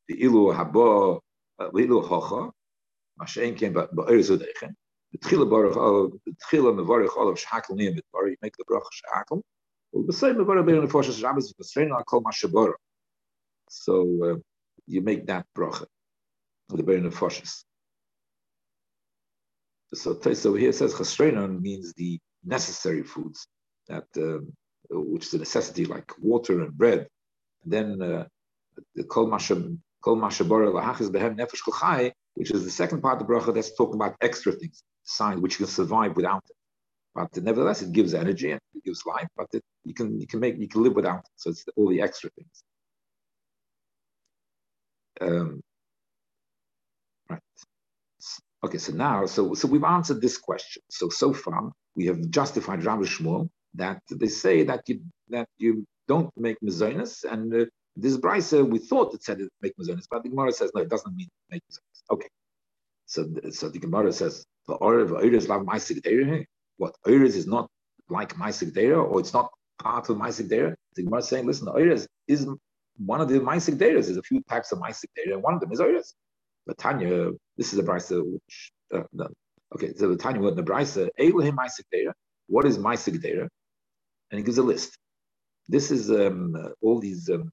The 0.09 0.15
Ilu 0.21 0.53
Habo, 0.53 1.21
uh, 1.59 1.69
Ilu 1.69 2.01
Hocha, 2.01 2.51
Eichen. 3.21 4.75
Tchila 5.17 5.49
baruch 5.49 5.75
tchila 5.75 6.73
mevarich 6.73 7.17
olav 7.17 7.35
shakel 7.35 7.75
niyam 7.75 7.95
mitbar. 7.95 8.29
You 8.29 8.37
make 8.41 8.55
the 8.57 8.63
bracha 8.63 8.87
shakel. 9.01 9.41
Well, 9.91 10.05
the 10.05 10.13
same 10.13 10.35
mevarich 10.35 10.65
bein 10.65 10.81
nefoshes 10.81 11.21
rabbis 11.21 11.53
v'srein 11.53 11.91
kol 12.05 12.23
mashabara. 12.23 12.73
So 13.69 13.93
uh, 14.23 14.35
you 14.87 15.01
make 15.01 15.27
that 15.27 15.45
bracha. 15.55 15.85
The 16.69 16.83
bein 16.83 17.03
nefoshes. 17.03 17.63
So 19.93 20.17
so 20.21 20.53
here 20.53 20.71
says 20.71 20.93
chasrenon 20.93 21.61
means 21.61 21.93
the 21.93 22.19
necessary 22.45 23.03
foods 23.03 23.45
that 23.89 24.05
uh, 24.15 24.39
which 24.89 25.25
is 25.25 25.33
a 25.33 25.39
necessity 25.39 25.85
like 25.85 26.09
water 26.19 26.61
and 26.61 26.71
bread. 26.71 27.07
And 27.63 27.73
then 27.73 28.01
uh, 28.01 28.25
the 28.95 29.03
kol 29.03 29.27
mashab 29.27 29.77
kol 30.01 30.15
mashabara 30.15 30.71
lahachis 30.71 31.09
behem 31.09 31.37
nefesh 31.37 31.61
kol 31.65 32.11
which 32.35 32.51
is 32.51 32.63
the 32.63 32.71
second 32.71 33.01
part 33.01 33.21
of 33.21 33.27
the 33.27 33.33
bracha 33.33 33.53
that's 33.53 33.75
talking 33.75 33.95
about 33.95 34.15
extra 34.21 34.51
things 34.53 34.83
sign 35.03 35.41
which 35.41 35.53
you 35.59 35.65
can 35.65 35.73
survive 35.73 36.15
without 36.15 36.43
it. 36.49 36.55
But 37.15 37.35
nevertheless, 37.43 37.81
it 37.81 37.91
gives 37.91 38.13
energy 38.13 38.51
and 38.51 38.61
it 38.75 38.83
gives 38.85 39.05
life. 39.05 39.27
But 39.35 39.47
it, 39.53 39.63
you 39.83 39.93
can 39.93 40.19
you 40.19 40.27
can 40.27 40.39
make 40.39 40.57
you 40.57 40.67
can 40.67 40.83
live 40.83 40.95
without 40.95 41.19
it. 41.19 41.31
So 41.35 41.49
it's 41.49 41.65
all 41.75 41.89
the 41.89 42.01
extra 42.01 42.29
things. 42.31 42.63
Um, 45.21 45.61
right. 47.29 47.41
Okay. 48.65 48.77
So 48.77 48.93
now, 48.93 49.25
so 49.25 49.53
so 49.53 49.67
we've 49.67 49.83
answered 49.83 50.21
this 50.21 50.37
question. 50.37 50.83
So 50.89 51.09
so 51.09 51.33
far, 51.33 51.71
we 51.95 52.05
have 52.07 52.29
justified 52.29 52.85
Rabbi 52.85 53.03
Shmuel 53.03 53.49
that 53.75 54.01
they 54.09 54.27
say 54.27 54.63
that 54.63 54.83
you 54.87 55.01
that 55.29 55.49
you 55.57 55.85
don't 56.07 56.31
make 56.37 56.57
mezainis 56.63 57.25
and 57.29 57.53
uh, 57.53 57.65
this 57.95 58.17
brisa 58.17 58.67
we 58.67 58.79
thought 58.79 59.13
it 59.13 59.23
said 59.23 59.41
it 59.41 59.49
make 59.61 59.73
mezainis, 59.77 60.05
but 60.09 60.23
the 60.23 60.29
Gemara 60.29 60.51
says 60.51 60.71
no, 60.73 60.81
it 60.81 60.89
doesn't 60.89 61.15
mean 61.15 61.29
make 61.49 61.61
mezainis. 61.71 62.13
Okay. 62.13 62.27
So, 63.05 63.27
so 63.49 63.67
the 63.67 63.79
Gemara 63.79 64.13
says 64.13 64.45
the 64.67 64.77
Oiris 64.77 65.47
like 65.47 65.61
Maisik 65.61 66.01
Dera. 66.01 66.45
What 66.77 66.95
Oiris 67.05 67.35
is 67.35 67.45
not 67.47 67.69
like 68.09 68.35
Maisik 68.35 68.73
Dera, 68.73 69.03
or 69.03 69.19
it's 69.19 69.33
not 69.33 69.49
part 69.79 70.09
of 70.09 70.17
Maisik 70.17 70.47
Dera. 70.49 70.75
The 70.95 71.03
Gemara 71.03 71.19
is 71.19 71.27
saying, 71.27 71.45
listen, 71.45 71.67
Oiris 71.67 72.07
is 72.27 72.47
one 72.97 73.21
of 73.21 73.27
the 73.27 73.39
Deras. 73.39 74.05
There's 74.05 74.17
a 74.17 74.23
few 74.23 74.41
types 74.49 74.71
of 74.71 74.79
Maisik 74.79 75.09
Dera, 75.15 75.35
and 75.35 75.43
one 75.43 75.53
of 75.53 75.59
them 75.59 75.71
is 75.71 75.79
Oiris. 75.79 76.13
But 76.65 76.77
Tanya, 76.77 77.31
this 77.57 77.73
is 77.73 77.79
a 77.79 77.83
brisa 77.83 78.23
which 78.23 78.71
uh, 78.93 79.03
no. 79.13 79.27
okay. 79.75 79.93
So 79.95 80.09
the 80.09 80.17
Tanya 80.17 80.41
word 80.41 80.55
the 80.55 80.63
brisa 80.63 81.09
Elohim 81.17 81.57
Maisik 81.57 81.85
Dera. 81.91 82.13
What 82.47 82.65
is 82.65 82.77
Maisik 82.77 83.21
Dera? 83.21 83.49
And 84.29 84.39
he 84.39 84.43
gives 84.43 84.57
a 84.57 84.63
list. 84.63 84.97
This 85.67 85.91
is 85.91 86.11
um, 86.11 86.55
all 86.81 86.99
these 86.99 87.29
um, 87.29 87.51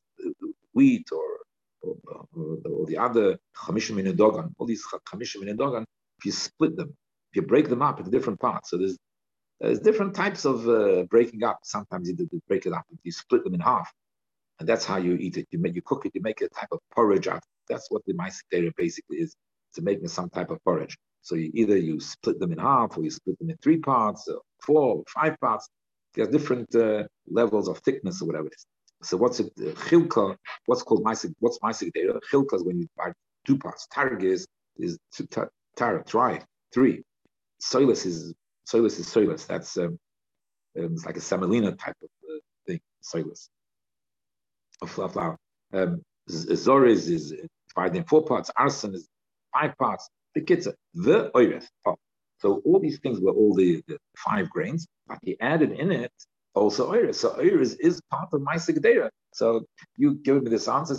wheat 0.78 1.06
or 1.18 1.28
or, 1.82 1.94
or, 2.78 2.86
the 2.86 2.98
other 3.06 3.38
chamishim 3.56 3.96
in 4.00 4.16
dogan, 4.16 4.46
all 4.58 4.66
these 4.66 4.84
chamishim 5.08 5.46
in 5.46 5.56
dogan, 5.56 5.84
if 6.18 6.24
you 6.26 6.32
split 6.32 6.76
them, 6.76 6.90
if 7.30 7.36
you 7.36 7.42
break 7.42 7.68
them 7.68 7.82
up 7.82 7.98
into 7.98 8.10
different 8.10 8.40
parts, 8.40 8.70
so 8.70 8.76
there's 8.78 8.96
there's 9.60 9.80
different 9.80 10.14
types 10.14 10.44
of 10.44 10.68
uh, 10.68 11.02
breaking 11.14 11.42
up. 11.42 11.58
Sometimes 11.64 12.08
you 12.08 12.14
break 12.48 12.64
it 12.66 12.72
up, 12.72 12.84
you 13.02 13.12
split 13.12 13.42
them 13.44 13.54
in 13.54 13.60
half, 13.60 13.88
and 14.58 14.68
that's 14.68 14.84
how 14.90 14.98
you 15.06 15.14
eat 15.26 15.36
it. 15.36 15.46
You 15.52 15.58
make 15.64 15.74
you 15.74 15.82
cook 15.90 16.06
it, 16.06 16.12
you 16.14 16.22
make 16.30 16.40
a 16.40 16.48
type 16.48 16.72
of 16.76 16.80
porridge 16.94 17.28
out. 17.34 17.42
That's 17.68 17.86
what 17.90 18.02
the 18.06 18.14
ma'aseh 18.14 18.72
basically 18.76 19.18
is. 19.18 19.34
To 19.74 19.82
making 19.82 20.08
some 20.08 20.30
type 20.30 20.50
of 20.50 20.58
porridge. 20.64 20.96
So 21.20 21.34
you 21.34 21.50
either 21.54 21.76
you 21.76 22.00
split 22.00 22.38
them 22.40 22.52
in 22.52 22.58
half, 22.58 22.96
or 22.96 23.02
you 23.04 23.10
split 23.10 23.38
them 23.38 23.50
in 23.50 23.56
three 23.58 23.80
parts, 23.92 24.26
or 24.28 24.40
four, 24.66 24.82
or 24.96 25.04
five 25.18 25.34
parts, 25.40 25.68
There's 26.14 26.28
different 26.36 26.74
uh, 26.74 27.04
levels 27.40 27.68
of 27.68 27.76
thickness 27.86 28.22
or 28.22 28.26
whatever 28.28 28.46
it 28.46 28.54
is. 28.58 28.64
So 29.02 29.16
what's 29.16 29.40
it? 29.40 29.52
Uh, 29.58 29.70
chilka. 29.88 30.36
What's 30.66 30.82
called 30.82 31.04
maisik? 31.04 31.34
What's 31.38 31.58
maisik 31.58 31.92
data? 31.92 32.20
Chilka 32.32 32.54
is 32.54 32.64
when 32.64 32.80
you 32.80 32.88
buy 32.96 33.12
two 33.46 33.58
parts. 33.58 33.86
Targ 33.94 34.22
is 34.22 34.46
is 34.76 34.98
two 35.12 35.26
tar, 35.26 36.02
try 36.04 36.40
three. 36.72 37.02
Soilus 37.62 38.06
is 38.06 38.34
soilus 38.68 38.98
is 38.98 39.06
soilus. 39.06 39.46
That's 39.46 39.76
um, 39.76 39.98
um, 40.78 40.92
it's 40.92 41.06
like 41.06 41.16
a 41.16 41.20
semolina 41.20 41.72
type 41.72 41.96
of 42.02 42.08
uh, 42.28 42.38
thing. 42.66 42.80
Soilus 43.02 43.48
of 44.82 44.90
flour. 44.90 45.36
Um, 45.72 46.02
Zoriz 46.28 47.08
is 47.08 47.34
divided 47.68 47.96
in 47.96 48.04
four 48.04 48.24
parts. 48.24 48.50
Arson 48.56 48.94
is 48.94 49.08
five 49.52 49.76
parts. 49.78 50.08
The 50.34 50.42
kitza, 50.42 50.74
the 50.94 51.30
oireth. 51.34 51.68
So 52.38 52.62
all 52.64 52.78
these 52.78 52.98
things 53.00 53.20
were 53.20 53.32
all 53.32 53.54
the, 53.54 53.82
the, 53.88 53.98
five 54.16 54.48
grains, 54.50 54.86
but 55.08 55.18
he 55.22 55.36
added 55.40 55.72
in 55.72 55.90
it 55.90 56.12
also 56.54 56.90
oireth. 56.90 57.16
So 57.16 57.36
oireth 57.38 57.76
is 57.80 58.00
part 58.10 58.28
of 58.32 58.42
my 58.42 58.56
sigdera. 58.56 59.10
So 59.32 59.64
you 59.96 60.14
give 60.14 60.42
me 60.42 60.50
this 60.50 60.68
answer. 60.68 60.96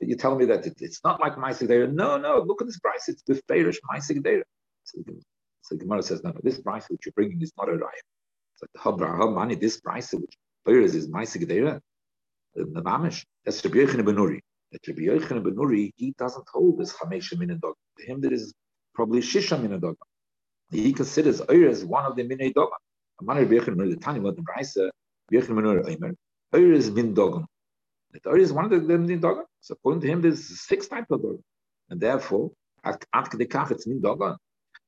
You're 0.00 0.16
telling 0.16 0.38
me 0.38 0.46
that 0.46 0.66
it, 0.66 0.74
it's 0.80 1.00
not 1.04 1.20
like 1.20 1.36
my 1.38 1.50
sigdera. 1.50 1.92
No, 1.92 2.16
no. 2.16 2.42
Look 2.46 2.62
at 2.62 2.66
this 2.66 2.78
price. 2.78 3.08
It's 3.08 3.22
the 3.26 3.34
fairish 3.48 3.76
my 3.84 3.98
sigdera. 3.98 4.42
So, 4.84 5.02
so 5.62 5.76
Gemara 5.76 6.02
says, 6.02 6.22
no, 6.24 6.30
no. 6.30 6.40
This 6.42 6.60
price 6.60 6.86
which 6.88 7.00
you're 7.04 7.12
bringing 7.12 7.42
is 7.42 7.52
not 7.58 7.68
a 7.68 7.72
raya. 7.72 8.04
So 8.56 8.66
the 8.72 8.80
habra 8.80 9.32
money. 9.32 9.56
This 9.56 9.80
price 9.80 10.12
which 10.12 10.34
oireth 10.66 10.94
is 10.94 11.08
my 11.08 11.24
sigdera. 11.24 11.80
The 12.54 12.82
mamish. 12.82 13.24
That's 13.44 13.64
Rabbi 13.64 13.78
Yochanan 13.78 14.04
Benuri 14.04 14.40
that 14.72 14.86
Rabbi 14.86 15.02
Yochanan 15.02 15.44
ben 15.44 15.54
Nuri, 15.54 15.92
he 15.96 16.14
doesn't 16.18 16.46
hold 16.52 16.78
this 16.78 16.92
Chamesha 16.92 17.38
min 17.38 17.58
dog. 17.60 17.74
To 17.98 18.06
him, 18.06 18.20
there 18.20 18.32
is 18.32 18.54
probably 18.94 19.20
Shisha 19.20 19.60
min 19.60 19.78
dog. 19.80 19.96
He 20.70 20.92
considers 20.92 21.40
as 21.40 21.84
one 21.84 22.04
of 22.04 22.16
the 22.16 22.22
min 22.22 22.38
ben 23.26 23.36
Nuri, 23.48 23.90
the 23.90 23.96
Tani, 23.96 24.20
what 24.20 24.36
the 24.36 24.42
Rabbi 24.46 24.62
Yochanan 25.32 25.96
Omer, 25.96 26.14
Oyer 26.54 26.72
is 26.72 26.90
min 26.90 27.14
dog. 27.14 27.44
That 28.12 28.26
Oyer 28.26 28.38
is 28.38 28.52
one 28.52 28.64
of 28.64 28.70
the 28.70 28.80
min 28.98 29.20
dog. 29.20 29.44
So 29.60 29.74
according 29.74 30.00
to 30.02 30.08
him, 30.08 30.22
there's 30.22 30.60
six 30.60 30.88
types 30.88 31.10
of 31.10 31.22
dog. 31.22 31.40
And 31.88 32.00
therefore, 32.00 32.50
at 32.84 33.04
Kedekach, 33.12 33.70
it's 33.70 33.86
min 33.86 34.00
dog. 34.00 34.20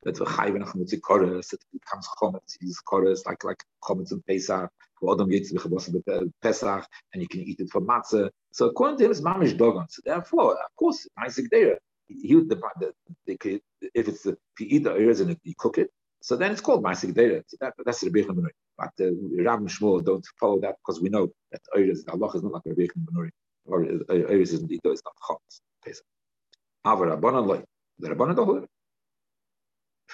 That 0.04 0.18
we 0.18 0.26
chayv 0.26 0.58
nach 0.58 0.74
mutzi 0.74 0.98
kores, 1.00 1.52
it 1.52 1.60
becomes 1.72 2.08
chometz, 2.20 2.58
these 2.60 2.80
kores, 2.84 3.24
like 3.24 3.44
like 3.44 3.62
chometz 3.84 4.10
and 4.10 4.24
Pesach, 4.26 4.68
Adam 5.10 5.28
gets 5.28 5.52
uh, 5.54 6.20
Pesach, 6.42 6.86
and 7.12 7.22
you 7.22 7.28
can 7.28 7.40
eat 7.40 7.60
it 7.60 7.70
for 7.70 7.80
matzah. 7.80 8.30
So 8.52 8.66
according 8.66 8.98
to 8.98 9.04
him, 9.04 9.10
it's 9.10 9.20
mamish 9.20 9.56
dogon. 9.56 9.86
So 9.90 10.02
therefore, 10.04 10.54
of 10.54 10.76
course, 10.76 11.06
Isaac 11.18 11.46
there, 11.50 11.78
he 12.08 12.34
the, 12.34 12.60
the, 12.80 12.92
the, 13.26 13.60
if 13.94 14.08
it's 14.08 14.22
the, 14.22 14.30
if 14.30 14.60
you 14.60 14.66
eat 14.70 14.84
the 14.84 14.96
ears 14.96 15.20
and 15.20 15.36
you 15.42 15.54
cook 15.56 15.78
it, 15.78 15.90
so 16.22 16.36
then 16.36 16.52
it's 16.52 16.60
called 16.60 16.84
Maasik 16.84 17.14
Dera. 17.14 17.42
So 17.46 17.56
that, 17.60 17.74
that's 17.84 18.00
the 18.00 18.10
Rebbe 18.10 18.32
Benuri. 18.32 18.50
But 18.78 18.92
uh, 19.00 19.10
Rav 19.44 19.60
and 19.60 19.68
Shmuel 19.68 20.04
don't 20.04 20.24
follow 20.40 20.60
that 20.60 20.76
because 20.80 21.00
we 21.00 21.08
know 21.08 21.28
that 21.50 21.60
Eires, 21.76 22.04
Allah 22.08 22.30
is 22.34 22.42
not 22.42 22.52
like 22.52 22.62
Rebbe 22.64 22.92
Benuri. 22.94 23.30
Or 23.66 23.84
Eires 23.84 24.52
is 24.52 24.60
indeed, 24.60 24.80
it's 24.84 25.02
not 25.04 25.14
Chotz. 25.28 26.00
Aber 26.84 27.06
Rabbanan 27.16 27.46
loy. 27.46 27.62
The 27.98 28.08
Rabbanan 28.08 28.36
don't 28.36 28.68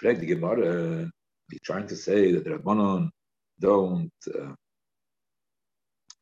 the 0.02 0.26
Gemara, 0.26 1.10
he's 1.50 1.60
trying 1.62 1.86
to 1.88 1.96
say 1.96 2.32
that 2.32 2.44
the 2.44 2.50
Rabbanan 2.50 3.10
don't 3.60 4.12
uh, 4.34 4.54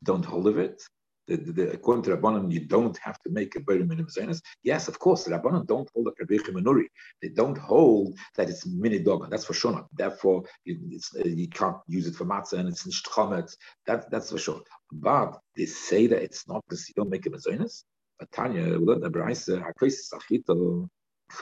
don't 0.04 0.24
hold 0.24 0.46
of 0.46 0.58
it. 0.58 0.82
The, 1.28 1.36
the, 1.36 1.72
according 1.72 2.04
to 2.04 2.16
Rabbanon, 2.16 2.52
you 2.52 2.66
don't 2.66 2.96
have 2.98 3.20
to 3.22 3.30
make 3.30 3.56
a 3.56 3.60
Beirim 3.60 3.90
Zainas. 4.16 4.42
Yes, 4.62 4.88
of 4.88 4.98
course, 4.98 5.24
the 5.24 5.32
Rabbanon 5.32 5.66
don't 5.66 5.88
hold 5.94 6.06
like 6.06 6.20
Rabbi 6.20 6.36
Menuri. 6.52 6.86
They 7.22 7.30
don't 7.30 7.58
hold 7.58 8.16
that 8.36 8.50
it's 8.50 8.66
mini 8.66 9.00
dog. 9.00 9.30
That's 9.30 9.44
for 9.44 9.54
sure. 9.54 9.86
Therefore, 9.94 10.44
you, 10.64 11.00
uh, 11.18 11.28
you 11.28 11.48
can't 11.48 11.76
use 11.88 12.06
it 12.06 12.14
for 12.16 12.26
matzah 12.26 12.60
and 12.60 12.68
it's 12.68 12.86
in 12.86 12.92
shtromet. 12.92 13.54
That, 13.86 14.10
that's 14.10 14.30
for 14.32 14.38
sure. 14.38 14.62
But 14.92 15.38
they 15.56 15.66
say 15.66 16.06
that 16.08 16.22
it's 16.22 16.48
not 16.48 16.64
because 16.68 16.88
you 16.88 16.94
don't 16.96 17.10
make 17.10 17.26
a 17.26 17.30
Zainas. 17.30 17.84
But 18.20 18.32
Tanya, 18.32 18.64
we 18.64 18.76
learned 18.86 19.04
the 19.04 19.10
Braisa, 19.10 19.62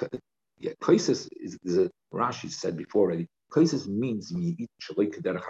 yeah, 0.59 0.73
Kaisis 0.83 1.29
is, 1.41 1.59
is 1.65 1.79
a, 1.79 1.91
Rashi 2.13 2.51
said 2.51 2.77
before 2.77 3.03
already. 3.05 3.29
Kaisis 3.53 3.87
means 3.89 4.33
you 4.33 4.55
eat 4.59 4.71
shalik 4.83 5.21
derech 5.23 5.43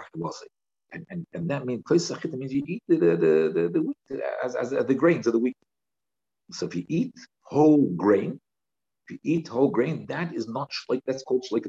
and, 0.91 1.05
and, 1.09 1.25
and 1.33 1.49
that 1.49 1.65
means 1.65 1.83
means 1.89 2.53
you 2.53 2.63
eat 2.67 2.83
the, 2.87 2.97
the, 2.97 3.51
the, 3.53 3.69
the 3.73 3.81
wheat 3.81 4.21
as, 4.43 4.55
as, 4.55 4.69
the 4.69 4.93
grains 4.93 5.27
of 5.27 5.33
the 5.33 5.39
wheat. 5.39 5.57
So 6.51 6.67
if 6.67 6.75
you 6.75 6.85
eat 6.87 7.13
whole 7.41 7.87
grain, 7.95 8.39
if 9.07 9.11
you 9.13 9.19
eat 9.23 9.47
whole 9.47 9.69
grain, 9.69 10.05
that 10.07 10.33
is 10.33 10.47
not 10.47 10.71
shlik, 10.71 11.01
that's 11.05 11.23
called 11.23 11.45
shlik 11.51 11.65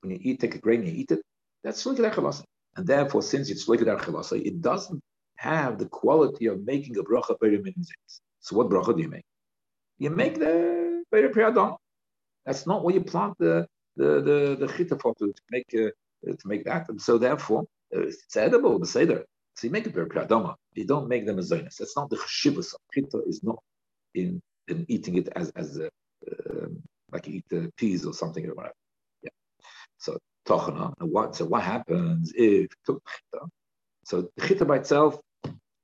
When 0.00 0.10
you 0.12 0.18
eat, 0.20 0.40
take 0.40 0.54
a 0.54 0.58
grain, 0.58 0.86
you 0.86 0.92
eat 0.92 1.10
it, 1.10 1.22
that's 1.62 1.84
shlik 1.84 2.44
And 2.76 2.86
therefore, 2.86 3.22
since 3.22 3.50
it's 3.50 3.66
shlik 3.66 3.82
it 4.46 4.60
doesn't 4.60 5.00
have 5.36 5.78
the 5.78 5.86
quality 5.86 6.46
of 6.46 6.64
making 6.64 6.96
a 6.98 7.02
bracha 7.02 7.36
very 7.40 7.62
So 8.40 8.56
what 8.56 8.68
bracha 8.68 8.96
do 8.96 9.02
you 9.02 9.08
make? 9.08 9.24
You 9.98 10.10
make 10.10 10.38
the 10.38 11.04
very 11.10 11.28
priyadon. 11.28 11.76
That's 12.46 12.66
not 12.66 12.84
what 12.84 12.94
you 12.94 13.02
plant 13.02 13.34
the 13.38 13.66
the 13.96 14.20
the, 14.58 14.66
the 14.66 14.98
for 14.98 15.14
to 15.16 15.32
make 15.50 15.66
uh, 15.74 15.90
to 16.40 16.48
make 16.48 16.64
that. 16.64 16.88
And 16.88 17.00
so 17.00 17.18
therefore, 17.18 17.64
it's 18.02 18.36
edible, 18.36 18.78
the 18.78 18.86
seder. 18.86 19.24
So 19.56 19.66
you 19.66 19.70
make 19.70 19.86
it 19.86 19.94
very 19.94 20.08
pradama. 20.08 20.54
You 20.74 20.84
don't 20.84 21.08
make 21.08 21.26
them 21.26 21.38
as 21.38 21.50
zonis. 21.50 21.76
That's 21.76 21.96
not 21.96 22.10
the 22.10 22.16
cheshivas 22.16 22.74
chita. 22.92 23.22
Is 23.26 23.42
not 23.42 23.58
in 24.14 24.40
in 24.68 24.84
eating 24.88 25.16
it 25.16 25.28
as 25.36 25.50
as 25.50 25.78
a, 25.78 25.90
um, 26.50 26.82
like 27.12 27.26
you 27.28 27.34
eat 27.34 27.56
uh, 27.56 27.68
peas 27.76 28.04
or 28.04 28.12
something 28.12 28.44
or 28.46 28.54
whatever. 28.54 28.74
Yeah. 29.22 29.30
So 29.98 30.18
tochana. 30.46 30.92
What 31.00 31.36
so 31.36 31.44
what 31.44 31.62
happens 31.62 32.32
if 32.34 32.68
took 32.84 33.02
chita? 33.06 33.46
So 34.04 34.28
the 34.36 34.48
chita 34.48 34.64
by 34.64 34.78
itself 34.78 35.20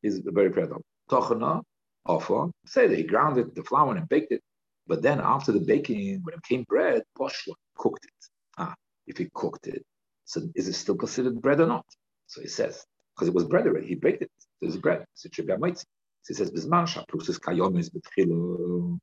is 0.03 0.21
very 0.25 0.51
pradama. 0.51 0.81
Tochana 1.11 1.63
offer. 2.07 2.51
Say 2.67 2.95
he 2.95 3.05
grounded 3.05 3.55
the 3.55 3.63
flour 3.63 3.95
and 3.95 4.09
baked 4.09 4.33
it, 4.33 4.43
but 4.87 5.03
then 5.03 5.21
after 5.21 5.53
the 5.53 5.61
baking, 5.61 6.21
when 6.25 6.35
it 6.35 6.43
came 6.43 6.65
bread, 6.69 7.03
poshla 7.17 7.55
cooked 7.77 8.05
it. 8.05 8.27
Ah, 8.59 8.75
if 9.07 9.19
he 9.19 9.29
cooked 9.33 9.69
it, 9.69 9.85
so 10.25 10.43
is 10.55 10.69
it 10.69 10.75
still 10.75 10.97
considered 10.97 11.41
bread 11.41 11.61
or 11.61 11.67
not? 11.67 11.87
So 12.31 12.41
he 12.41 12.47
says, 12.49 12.87
because 13.15 13.27
it 13.27 13.35
was 13.35 13.45
bread 13.45 13.67
already, 13.67 13.89
he 13.89 13.97
baked 13.97 14.23
it. 14.23 14.31
There's 14.61 14.77
bread. 14.77 15.05
So 15.15 15.27
it 15.27 15.35
should 15.35 15.49
be 15.49 15.53
a 15.53 15.59
So 15.59 15.85
he 16.29 16.35
says, 16.35 16.53
Bizman 16.53 16.87
Shaprusis 16.87 17.41
Kayomis 17.41 17.91
Betchilo. 17.91 18.99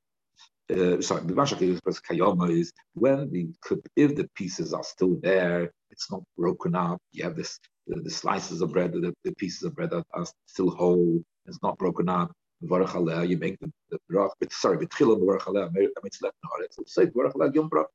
Uh, 0.69 1.01
sorry, 1.01 1.21
Kayoma 1.23 2.49
is 2.49 2.71
when 2.93 3.29
the 3.31 3.49
if 3.97 4.15
the 4.15 4.29
pieces 4.35 4.73
are 4.73 4.83
still 4.83 5.17
there, 5.21 5.71
it's 5.91 6.09
not 6.09 6.23
broken 6.37 6.73
up. 6.75 6.99
You 7.11 7.25
have 7.25 7.35
this 7.35 7.59
the, 7.87 8.01
the 8.01 8.09
slices 8.09 8.61
of 8.61 8.71
bread, 8.71 8.93
the, 8.93 9.13
the, 9.23 9.35
pieces 9.35 9.63
of 9.63 9.75
bread 9.75 9.93
are, 9.93 10.03
are 10.13 10.25
still 10.45 10.69
whole. 10.69 11.21
It's 11.45 11.59
not 11.63 11.77
broken 11.77 12.07
up. 12.09 12.31
You 12.61 13.37
make 13.37 13.59
the, 13.59 13.71
the 13.91 13.99
brach, 14.09 14.31
sorry, 14.51 14.77
betchila 14.85 15.19
varachaleh, 15.19 15.69
mitzvah 16.03 16.31
So 16.71 16.83
say 16.85 17.05
varachaleh. 17.07 17.85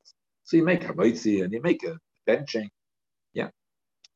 So 0.45 0.57
you 0.57 0.65
make 0.65 0.83
hamaitzi 0.83 1.45
and 1.45 1.53
you 1.53 1.63
make 1.63 1.85
a 1.85 1.99
benching 2.29 2.69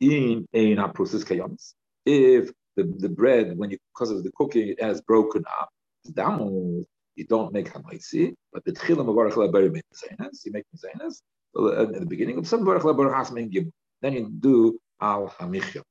in 0.00 0.47
ein 0.55 0.93
process 0.93 1.25
kayamis. 1.25 1.75
If 2.05 2.50
the, 2.76 2.85
the 2.99 3.09
bread, 3.09 3.57
when 3.57 3.71
you 3.71 3.79
because 3.95 4.11
of 4.11 4.23
the 4.23 4.31
cooking, 4.33 4.69
it 4.69 4.83
has 4.83 5.00
broken 5.00 5.45
up, 5.61 5.71
down, 6.12 6.87
you 7.17 7.25
don't 7.25 7.53
make 7.53 7.73
hamaitzi, 7.73 8.35
but 8.53 8.65
the 8.65 8.73
tchilam 8.73 9.09
of 9.09 9.17
arachla 9.17 9.50
beri 9.50 9.71
mezainas, 9.71 10.45
you 10.45 10.53
make 10.53 10.65
mezainas 10.75 11.23
at 11.57 12.00
the 12.00 12.07
beginning 12.07 12.38
of 12.38 12.47
some 12.47 12.65
barachla 12.65 12.95
barachas 12.95 13.50
gim. 13.50 13.73
Then 14.03 14.12
you 14.12 14.29
do 14.29 14.79
al 15.00 15.29
hamichya. 15.29 15.83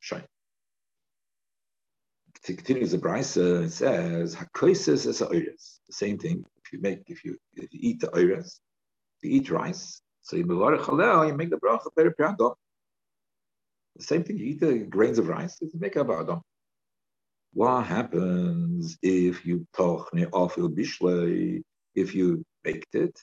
Shine. 0.00 0.24
Continues 2.42 2.92
the 2.92 2.98
brisa. 2.98 3.64
It 3.64 3.70
says 3.70 4.34
hakoises 4.34 5.06
is 5.06 5.20
oiras. 5.20 5.78
The 5.86 5.92
same 5.92 6.18
thing. 6.18 6.44
If 6.64 6.72
you 6.72 6.80
make, 6.80 7.02
if 7.06 7.24
you 7.24 7.36
if 7.54 7.72
you 7.72 7.80
eat 7.80 8.00
the 8.00 8.08
oiras, 8.08 8.58
you 9.22 9.30
eat 9.30 9.50
rice, 9.50 10.00
so 10.28 10.36
you 10.36 10.42
you 10.42 11.34
make 11.34 11.48
the 11.48 11.56
bracha 11.56 11.88
very 11.96 12.12
piadom. 12.12 12.54
The 13.96 14.04
same 14.04 14.24
thing, 14.24 14.36
you 14.36 14.44
eat 14.44 14.60
the 14.60 14.80
grains 14.80 15.18
of 15.18 15.26
rice, 15.26 15.56
you 15.62 15.70
make 15.80 15.96
a 15.96 16.04
badom. 16.04 16.42
What 17.54 17.86
happens 17.86 18.98
if 19.00 19.46
you 19.46 19.66
tochne 19.74 20.28
afil 20.30 20.68
bishlei, 20.68 21.62
if 21.94 22.14
you 22.14 22.44
baked 22.62 22.94
it 22.94 23.18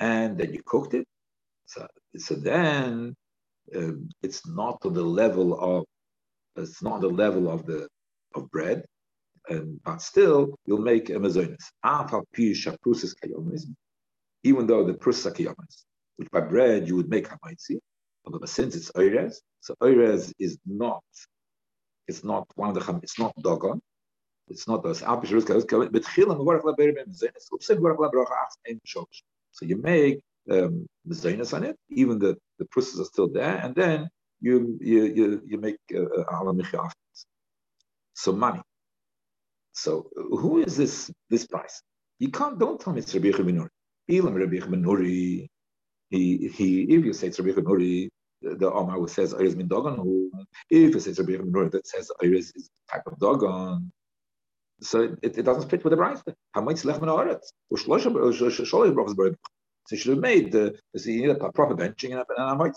and 0.00 0.36
then 0.36 0.52
you 0.52 0.62
cooked 0.66 0.92
it? 0.92 1.06
So, 1.64 1.86
so 2.18 2.34
then 2.34 3.16
um, 3.74 4.10
it's 4.22 4.46
not 4.46 4.82
to 4.82 4.90
the 4.90 5.02
level 5.02 5.58
of 5.58 5.86
it's 6.56 6.82
not 6.82 7.00
the 7.00 7.08
level 7.08 7.50
of 7.50 7.64
the 7.64 7.88
of 8.34 8.50
bread, 8.50 8.84
and 9.48 9.80
but 9.82 10.02
still 10.02 10.58
you'll 10.66 10.82
make 10.82 11.08
a 11.08 11.14
mazonis. 11.14 11.64
Even 14.42 14.66
though 14.66 14.84
the 14.84 14.94
prusa 14.94 15.32
kayomis 15.32 15.84
which 16.20 16.30
by 16.30 16.40
bread 16.40 16.86
you 16.86 16.96
would 16.96 17.08
make 17.08 17.26
hamaitzi, 17.26 17.78
but 18.26 18.46
since 18.46 18.76
it's 18.76 18.92
oires, 18.92 19.36
so 19.60 19.74
oires 19.82 20.32
is 20.38 20.58
not, 20.66 21.02
it's 22.06 22.22
not 22.22 22.46
one 22.56 22.68
of 22.68 22.74
the 22.74 23.00
it's 23.02 23.18
not 23.18 23.34
dogon, 23.42 23.80
it's 24.48 24.68
not 24.68 24.82
those 24.82 25.00
but 25.00 26.04
So 29.52 29.66
you 29.66 29.76
make 29.78 30.22
um, 30.50 30.86
on 31.54 31.64
it, 31.64 31.76
even 31.88 32.18
the 32.18 32.36
the 32.58 32.66
process 32.66 33.00
are 33.00 33.04
still 33.04 33.28
there, 33.28 33.56
and 33.64 33.74
then 33.74 34.08
you 34.40 34.78
you 34.82 35.04
you, 35.04 35.42
you 35.46 35.58
make 35.58 35.78
uh, 35.94 36.36
ala 36.36 36.52
uh, 36.52 36.88
So 38.12 38.32
money. 38.32 38.62
So 39.72 40.10
who 40.14 40.62
is 40.62 40.76
this 40.76 41.10
this 41.30 41.46
price? 41.46 41.82
You 42.18 42.30
can't 42.30 42.58
don't 42.58 42.78
tell 42.78 42.92
me 42.92 43.00
it's 43.00 43.14
Rabbi 43.14 43.28
Yechaminuri. 43.30 43.70
Elam 44.10 44.34
Rabbi 44.34 44.56
Yechaminuri. 44.58 45.48
He 46.10 46.48
he. 46.48 46.82
If 46.82 47.04
you 47.04 47.12
say 47.12 47.28
it's 47.28 47.38
Rabbi 47.40 47.60
Yechaminuri, 47.60 48.08
the 48.42 48.70
Omar 48.70 49.06
says 49.08 49.34
Iris 49.34 49.54
min 49.54 49.68
dogon. 49.68 50.30
If 50.68 50.94
it 50.96 51.00
says 51.00 51.18
Rabbi 51.18 51.32
Yechaminuri 51.32 51.70
that 51.72 51.86
says 51.86 52.10
Iris 52.22 52.52
is 52.56 52.70
type 52.90 53.06
of 53.06 53.18
dogon. 53.18 53.90
So 54.82 55.14
it, 55.22 55.38
it 55.38 55.42
doesn't 55.42 55.68
fit 55.68 55.84
with 55.84 55.92
the 55.92 55.96
price. 55.96 56.22
How 56.52 56.62
much 56.62 56.84
lech 56.84 57.00
min 57.00 57.10
haaretz? 57.10 57.52
So 59.86 59.96
you 59.96 59.98
should 59.98 60.12
have 60.12 60.20
made 60.20 60.52
the, 60.52 60.78
you 60.94 61.26
need 61.26 61.30
a 61.30 61.52
proper 61.52 61.74
benching 61.74 62.12
and 62.12 62.24
a 62.38 62.54
might. 62.54 62.76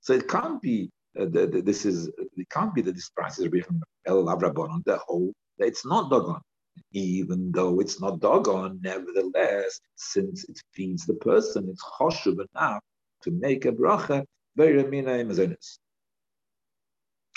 So 0.00 0.12
it 0.12 0.28
can't 0.28 0.60
be 0.60 0.90
uh, 1.18 1.26
the, 1.26 1.46
the, 1.46 1.62
this 1.62 1.84
is 1.86 2.08
it 2.36 2.48
can't 2.50 2.74
be 2.74 2.82
that 2.82 2.94
this 2.94 3.10
price 3.10 3.38
is 3.38 3.48
from 3.64 3.82
El 4.06 4.24
Avrabon 4.24 4.82
the 4.84 4.98
whole. 4.98 5.32
It's 5.58 5.86
not 5.86 6.10
dogon, 6.10 6.40
even 6.92 7.50
though 7.52 7.80
it's 7.80 8.00
not 8.00 8.20
dogon. 8.20 8.80
Nevertheless, 8.82 9.80
since 9.94 10.44
it 10.44 10.60
feeds 10.72 11.06
the 11.06 11.14
person, 11.14 11.68
it's 11.68 11.82
choshev 11.84 12.38
enough 12.54 12.82
to 13.22 13.30
make 13.30 13.64
a 13.64 13.72
bracha 13.72 14.24
very 14.56 14.82
mina 14.84 15.12
mazenis. 15.24 15.78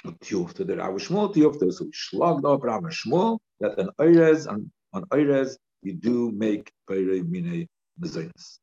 Tiyufta 0.05 0.67
the 0.67 0.77
Rav 0.77 0.93
Shmuel, 0.95 1.33
Tiyufta 1.33 1.71
so 1.73 1.85
we 1.85 1.91
shlogged 1.91 2.45
up 2.45 2.63
Rav 2.63 2.83
Shmuel 2.83 3.39
that 3.59 3.79
on 3.79 3.89
Eirez 3.99 4.47
on 4.47 4.71
on 4.93 5.03
Eirez 5.05 5.57
you 5.81 5.93
do 5.93 6.31
make 6.31 6.71
very 6.87 7.23
mina 7.23 7.65
mazenis. 7.99 8.59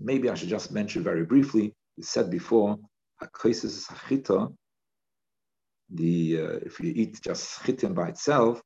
Maybe 0.00 0.28
I 0.28 0.34
should 0.34 0.48
just 0.48 0.72
mention 0.72 1.02
very 1.02 1.24
briefly. 1.24 1.72
We 1.96 2.02
said 2.02 2.30
before, 2.30 2.78
akoisis 3.22 3.86
sachita. 3.86 4.52
The 5.94 6.40
uh, 6.40 6.58
if 6.68 6.80
you 6.80 6.92
eat 6.94 7.20
just 7.22 7.60
chitim 7.60 7.94
by 7.94 8.08
itself, 8.08 8.60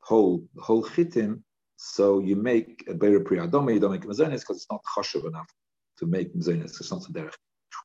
whole 0.00 0.44
whole 0.58 0.84
chitim, 0.84 1.42
so 1.76 2.20
you 2.20 2.36
make 2.36 2.84
a 2.88 2.94
better 2.94 3.20
priyadoma. 3.20 3.74
You 3.74 3.80
don't 3.80 3.92
make 3.92 4.04
mazonis 4.04 4.40
because 4.40 4.58
it's 4.58 4.70
not 4.70 4.82
chashuv 4.96 5.26
enough 5.26 5.48
to 5.98 6.06
make 6.06 6.34
mazonis. 6.34 6.80
It's 6.80 6.90
not 6.90 7.02
the 7.02 7.20
derech. 7.20 7.34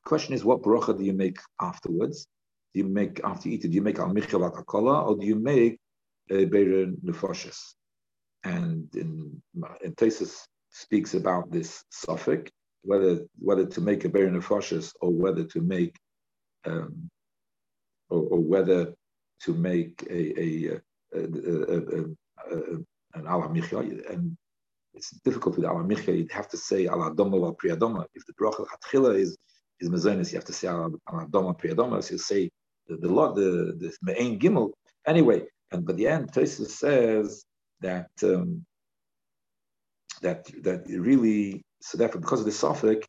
Question 0.04 0.34
is, 0.34 0.44
what 0.44 0.62
bracha 0.62 0.96
do 0.98 1.04
you 1.04 1.12
make 1.12 1.38
afterwards? 1.60 2.26
Do 2.74 2.80
you 2.80 2.88
make 2.88 3.20
after 3.22 3.48
you 3.48 3.56
eat 3.56 3.64
it? 3.64 3.68
Do 3.68 3.74
you 3.74 3.82
make 3.82 3.98
al 3.98 4.08
michalat 4.08 4.56
akola 4.62 5.06
or 5.06 5.16
do 5.16 5.26
you 5.26 5.36
make 5.36 5.78
a 6.30 6.44
better 6.46 6.86
nefoshes? 7.04 7.74
And 8.44 8.94
in 8.96 9.42
in 9.84 9.94
Tesis 9.94 10.46
speaks 10.70 11.14
about 11.14 11.50
this 11.50 11.84
suffix 11.90 12.50
whether 12.82 13.20
whether 13.38 13.64
to 13.66 13.80
make 13.80 14.04
a 14.04 14.08
bear 14.08 14.28
nefashis 14.28 14.92
or 15.00 15.10
whether 15.10 15.44
to 15.44 15.60
make 15.60 15.96
um, 16.64 17.10
or, 18.12 18.22
or, 18.32 18.40
whether 18.40 18.80
to 19.44 19.54
make 19.54 20.06
a, 20.10 20.22
a, 20.40 20.80
a, 21.14 21.20
a 21.20 22.04
an 23.14 23.26
ala 23.26 23.48
and 24.10 24.36
it's 24.94 25.10
difficult 25.24 25.56
with 25.56 25.64
ala 25.64 25.82
michya. 25.84 26.14
You'd 26.14 26.32
have 26.32 26.48
to 26.48 26.56
say 26.56 26.84
ala 26.84 27.14
doma 27.14 27.38
wa 27.40 27.52
priyadoma. 27.52 28.04
If 28.14 28.26
the 28.26 28.34
bracha 28.34 28.66
hatchila 28.72 29.18
is 29.18 29.36
is 29.80 29.88
mezonis, 29.88 30.32
you 30.32 30.38
have 30.38 30.44
to 30.46 30.52
say 30.52 30.68
ala 30.68 30.90
doma 31.34 31.58
priyadoma. 31.58 32.02
So 32.02 32.12
you 32.12 32.18
say 32.18 32.50
the 32.88 32.96
the 32.96 33.08
the, 33.08 33.46
the 33.80 33.92
me'ain 34.02 34.38
gimel. 34.38 34.72
Anyway, 35.06 35.46
and 35.72 35.86
by 35.86 35.94
the 35.94 36.06
end, 36.06 36.32
Tosis 36.32 36.70
says 36.70 37.44
that 37.80 38.10
um, 38.22 38.64
that 40.20 40.44
that 40.62 40.84
really 40.88 41.62
so 41.80 41.98
therefore, 41.98 42.20
because 42.20 42.40
of 42.40 42.46
the 42.46 42.52
suffix, 42.52 43.06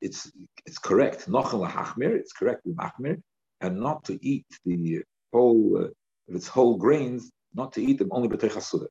it's 0.00 0.30
it's 0.66 0.78
correct. 0.78 1.28
Nochel 1.28 1.68
hachmir, 1.70 2.10
it's 2.16 2.32
correct 2.32 2.62
with 2.64 2.76
machmir, 2.76 3.20
and 3.60 3.80
not 3.80 4.04
to 4.04 4.18
eat 4.24 4.46
the 4.64 5.02
whole, 5.32 5.84
uh, 5.84 5.88
it's 6.28 6.46
whole 6.46 6.76
grains, 6.76 7.30
not 7.54 7.72
to 7.72 7.82
eat 7.82 7.98
them 7.98 8.08
only 8.12 8.28
b'tei 8.28 8.86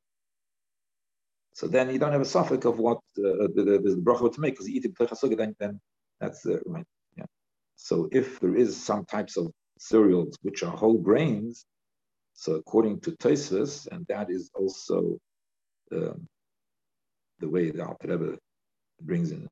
So 1.54 1.68
then 1.68 1.90
you 1.90 2.00
don't 2.00 2.12
have 2.12 2.22
a 2.22 2.26
suffix 2.26 2.66
of 2.66 2.80
what 2.80 2.98
uh, 3.20 3.48
the, 3.56 3.64
the, 3.64 3.96
the 3.96 4.02
bracha 4.02 4.34
to 4.34 4.42
make 4.42 4.54
because 4.54 4.68
you 4.68 4.76
eat 4.76 4.86
it 4.86 4.96
b'tei 4.96 5.38
then 5.38 5.56
then 5.60 5.80
that's 6.20 6.46
uh, 6.46 6.60
right. 6.66 6.86
Yeah. 7.16 7.26
So 7.76 8.10
if 8.12 8.40
there 8.40 8.56
is 8.56 8.82
some 8.82 9.06
types 9.06 9.38
of 9.38 9.52
cereals 9.80 10.36
which 10.42 10.64
are 10.64 10.76
whole 10.76 10.98
grains, 10.98 11.66
so 12.34 12.56
according 12.56 13.00
to 13.02 13.12
Tosfos, 13.12 13.88
and 13.92 14.06
that 14.08 14.30
is 14.30 14.50
also 14.54 15.18
um, 15.92 16.28
the 17.40 17.50
way 17.50 17.72
the 17.72 17.86
Alter 17.86 18.38
brings 19.02 19.32
in 19.32 19.48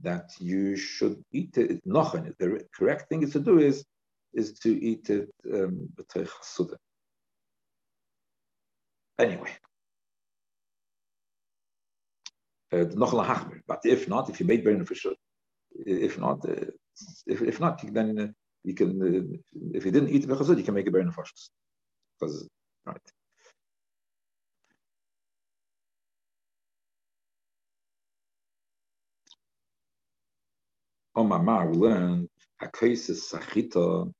that 0.00 0.32
you 0.40 0.76
should 0.76 1.22
eat 1.32 1.56
it 1.56 1.80
nochen. 1.86 2.34
The 2.38 2.66
correct 2.74 3.08
thing 3.08 3.28
to 3.30 3.40
do 3.40 3.58
is 3.58 3.84
is 4.32 4.58
to 4.58 4.70
eat 4.84 5.10
it 5.10 5.30
um, 5.52 5.88
Anyway, 9.18 9.50
uh, 12.72 12.84
but 13.68 13.80
if 13.84 14.08
not, 14.08 14.28
if 14.28 14.40
you 14.40 14.46
made 14.46 14.64
beneficial, 14.64 15.14
if 15.86 16.18
not, 16.18 16.44
uh, 16.48 16.66
if, 17.26 17.42
if 17.42 17.60
not, 17.60 17.80
then 17.92 18.34
you 18.64 18.74
can. 18.74 18.90
Uh, 19.02 19.36
if 19.72 19.84
you 19.84 19.92
didn't 19.92 20.10
eat 20.10 20.24
it 20.24 20.28
you 20.58 20.64
can 20.64 20.74
make 20.74 20.86
it 20.86 20.92
beneficial. 20.92 21.36
Because 22.18 22.48
right. 22.84 23.12
On 31.14 31.28
my 31.28 31.38
mar 31.38 31.68
we 31.68 31.88
a 32.60 32.68
case 32.72 33.10
sachita 33.10 34.12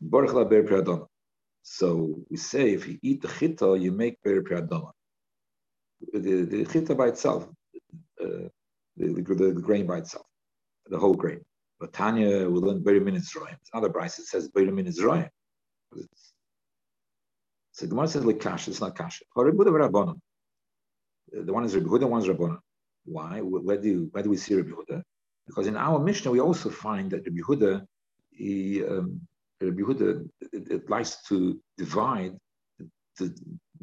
baruch 0.00 0.32
la 0.32 0.44
ber 0.44 0.62
pradona. 0.62 1.06
So 1.62 2.20
we 2.28 2.36
say 2.36 2.74
if 2.74 2.86
you 2.86 2.98
eat 3.02 3.22
the 3.22 3.28
chita, 3.28 3.76
you 3.78 3.92
make 3.92 4.22
ber 4.22 4.42
pradona. 4.42 4.90
The, 6.12 6.44
the 6.44 6.64
chita 6.66 6.94
by 6.94 7.08
itself, 7.08 7.48
uh, 8.22 8.48
the, 8.96 9.14
the, 9.14 9.22
the, 9.22 9.60
grain 9.60 9.86
by 9.86 9.98
itself, 9.98 10.26
the 10.86 10.98
whole 10.98 11.14
grain. 11.14 11.40
But 11.80 11.92
Tanya 11.92 12.48
will 12.48 12.62
learn 12.62 12.84
very 12.84 13.00
minutes 13.00 13.34
royim. 13.34 13.56
Another 13.72 13.90
price 13.90 14.18
it 14.18 14.26
says 14.26 14.50
very 14.54 14.70
minutes 14.70 15.00
royim. 15.00 15.28
So 17.72 17.86
Gemara 17.86 18.08
says 18.08 18.24
like 18.24 18.40
kasha, 18.40 18.70
it's 18.70 18.80
not 18.80 18.96
kasha. 18.96 19.24
The 19.34 20.16
one 21.52 21.64
is 21.64 21.74
Rabbi 21.74 21.88
Huda, 21.88 22.08
one 22.08 22.22
is 22.22 22.28
Rabbanon. 22.28 22.58
Why? 23.04 23.40
Where 23.40 23.80
do 23.80 24.08
where 24.12 24.22
do 24.22 24.30
we 24.30 24.36
see 24.36 24.54
Rabbi 24.54 24.70
Huda? 24.70 25.02
Because 25.46 25.66
in 25.66 25.76
our 25.76 25.98
Mishnah, 25.98 26.30
we 26.30 26.40
also 26.40 26.70
find 26.70 27.10
that 27.10 27.26
Rabbi 27.26 27.40
Yehuda, 27.40 27.86
he, 28.30 28.84
um, 28.84 29.20
Rabbi 29.60 29.80
Yehuda, 29.82 30.28
it, 30.52 30.70
it, 30.70 30.90
likes 30.90 31.22
to 31.28 31.60
divide, 31.76 32.36
to, 33.18 33.34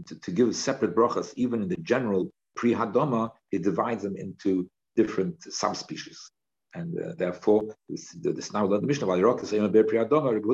to, 0.07 0.15
to, 0.19 0.31
give 0.31 0.55
separate 0.55 0.95
brachas, 0.95 1.33
even 1.35 1.61
in 1.61 1.69
the 1.69 1.77
general 1.77 2.31
pre-Hadoma, 2.55 3.31
he 3.49 3.59
divides 3.59 4.03
them 4.03 4.15
into 4.17 4.69
different 4.95 5.41
subspecies. 5.43 6.19
And 6.73 6.97
uh, 6.99 7.13
therefore, 7.17 7.75
this, 7.89 8.15
this 8.19 8.53
now 8.53 8.65
the 8.67 8.81
Mishnah, 8.81 9.05
so 9.05 9.13
the, 9.13 9.83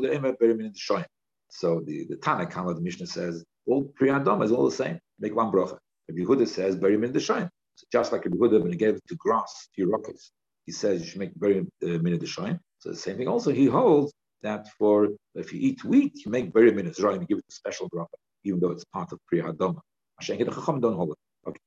the 0.01 0.13
Emma, 0.13 0.33
Bury 0.33 0.53
Min 0.55 0.73
the 0.73 2.17
Tanakh, 2.21 2.81
Mishnah 2.81 3.07
says, 3.07 3.45
all 3.65 3.83
pre-Hadoma 3.95 4.43
is 4.45 4.51
all 4.51 4.65
the 4.65 4.75
same. 4.75 4.99
Make 5.19 5.35
one 5.35 5.51
bracha. 5.51 5.77
Rabbi 6.09 6.21
Yehuda 6.21 6.47
says, 6.47 6.75
bury 6.75 6.97
min 6.97 7.11
the 7.11 7.19
So 7.19 7.49
just 7.91 8.11
like 8.11 8.25
Rabbi 8.25 8.37
Yehuda, 8.37 8.61
when 8.61 8.71
he 8.71 8.77
gave 8.77 8.95
it 8.95 9.07
to 9.07 9.15
grass, 9.15 9.67
to 9.75 9.85
rockets, 9.85 10.31
he 10.67 10.73
says 10.73 11.01
you 11.01 11.07
should 11.07 11.19
make 11.19 11.31
very 11.37 11.59
uh, 11.83 11.97
minute 12.05 12.27
shine. 12.27 12.59
So 12.79 12.89
the 12.89 12.95
same 12.95 13.17
thing. 13.17 13.27
Also, 13.27 13.51
he 13.51 13.65
holds 13.65 14.13
that 14.43 14.67
for 14.77 15.07
if 15.33 15.51
you 15.53 15.59
eat 15.67 15.83
wheat, 15.83 16.13
you 16.23 16.29
make 16.29 16.53
very 16.53 16.71
minute 16.71 16.95
shine. 16.95 17.21
You 17.21 17.27
give 17.27 17.39
it 17.39 17.45
a 17.49 17.53
special 17.61 17.89
bracha, 17.89 18.17
even 18.43 18.59
though 18.59 18.71
it's 18.71 18.85
part 18.97 19.11
of 19.13 19.19
priya 19.27 19.43
hadama. 19.45 19.79
Hashem 20.19 20.37
the 20.37 20.51
chacham 20.51 20.79
don't 20.81 20.97
hold 20.97 21.11
it. 21.11 21.49
Okay. 21.49 21.63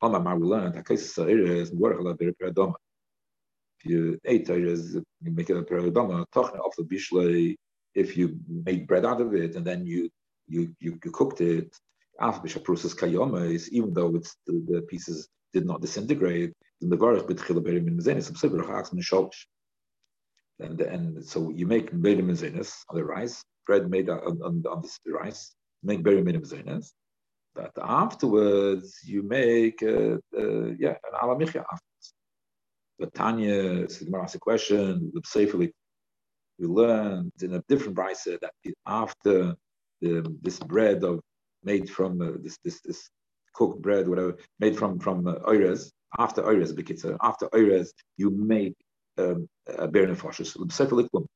Alma 0.00 0.20
Mar 0.20 0.38
we 0.38 0.46
learned 0.46 0.74
that 0.74 0.86
case 0.86 1.18
is 1.18 1.70
worach 1.72 2.18
very 2.18 2.32
priya 2.32 2.52
hadama. 2.52 2.74
If 3.80 3.90
you 3.90 4.18
ate 4.24 4.48
is 4.48 4.94
you 4.94 5.32
make 5.38 5.50
it 5.50 5.56
a 5.56 5.62
priya 5.64 5.82
hadama. 5.90 6.24
Tochna 6.34 6.60
of 6.64 6.72
the 6.78 6.84
bishlei. 6.84 7.56
If 7.94 8.16
you 8.16 8.38
made 8.48 8.86
bread 8.86 9.04
out 9.04 9.20
of 9.20 9.34
it 9.34 9.56
and 9.56 9.66
then 9.66 9.84
you 9.84 10.08
you 10.46 10.74
you, 10.78 10.98
you 11.04 11.10
cooked 11.10 11.40
it 11.40 11.76
after 12.20 12.46
bishaprusis 12.46 12.94
kayoma 12.96 13.52
is 13.52 13.70
even 13.72 13.92
though 13.92 14.14
it's 14.14 14.36
the, 14.46 14.64
the 14.68 14.82
pieces 14.82 15.28
did 15.52 15.66
not 15.66 15.80
disintegrate, 15.80 16.52
the 16.90 16.96
b'tchila 16.96 17.60
mezenis, 17.60 18.28
and 18.28 18.36
chaks 18.36 18.90
sholish. 19.10 19.46
And 20.60 20.80
and 20.80 21.24
so 21.24 21.50
you 21.50 21.66
make 21.66 21.90
berim 21.92 22.28
mezenis 22.28 22.70
on 22.88 22.96
the 22.96 23.04
rice, 23.04 23.42
bread 23.66 23.90
made 23.90 24.08
on, 24.08 24.40
on, 24.42 24.62
on 24.68 24.82
this 24.82 24.98
rice, 25.06 25.54
make 25.82 26.02
berim 26.02 26.26
mezenis. 26.26 26.92
But 27.54 27.72
afterwards, 27.82 29.00
you 29.04 29.22
make 29.22 29.82
uh, 29.82 30.16
uh, 30.36 30.66
yeah 30.78 30.96
an 31.06 31.14
ala 31.22 31.34
afterwards. 31.34 32.06
But 32.98 33.14
Tanya, 33.14 33.86
Sigmar 33.86 34.22
asked 34.22 34.36
a 34.36 34.38
question. 34.38 35.10
The 35.12 35.22
Safely, 35.24 35.72
we 36.58 36.66
learned 36.66 37.32
in 37.42 37.54
a 37.54 37.62
different 37.68 37.98
rice 37.98 38.24
that 38.24 38.52
after 38.86 39.54
the, 40.00 40.36
this 40.42 40.58
bread 40.58 41.02
of 41.04 41.20
made 41.64 41.88
from 41.88 42.20
uh, 42.20 42.32
this 42.40 42.58
this 42.64 42.80
this 42.80 43.10
cooked 43.54 43.82
bread, 43.82 44.08
whatever, 44.08 44.36
made 44.60 44.76
from 44.78 44.98
from 44.98 45.26
uh, 45.26 45.34
oires, 45.46 45.90
After 46.18 46.42
Oires, 46.42 46.72
Bekitzer, 46.74 47.16
after 47.22 47.48
Oires, 47.54 47.92
you 48.16 48.30
make 48.30 48.76
um, 49.18 49.48
a 49.66 49.88
Bear 49.88 50.06
Nefashis. 50.06 50.52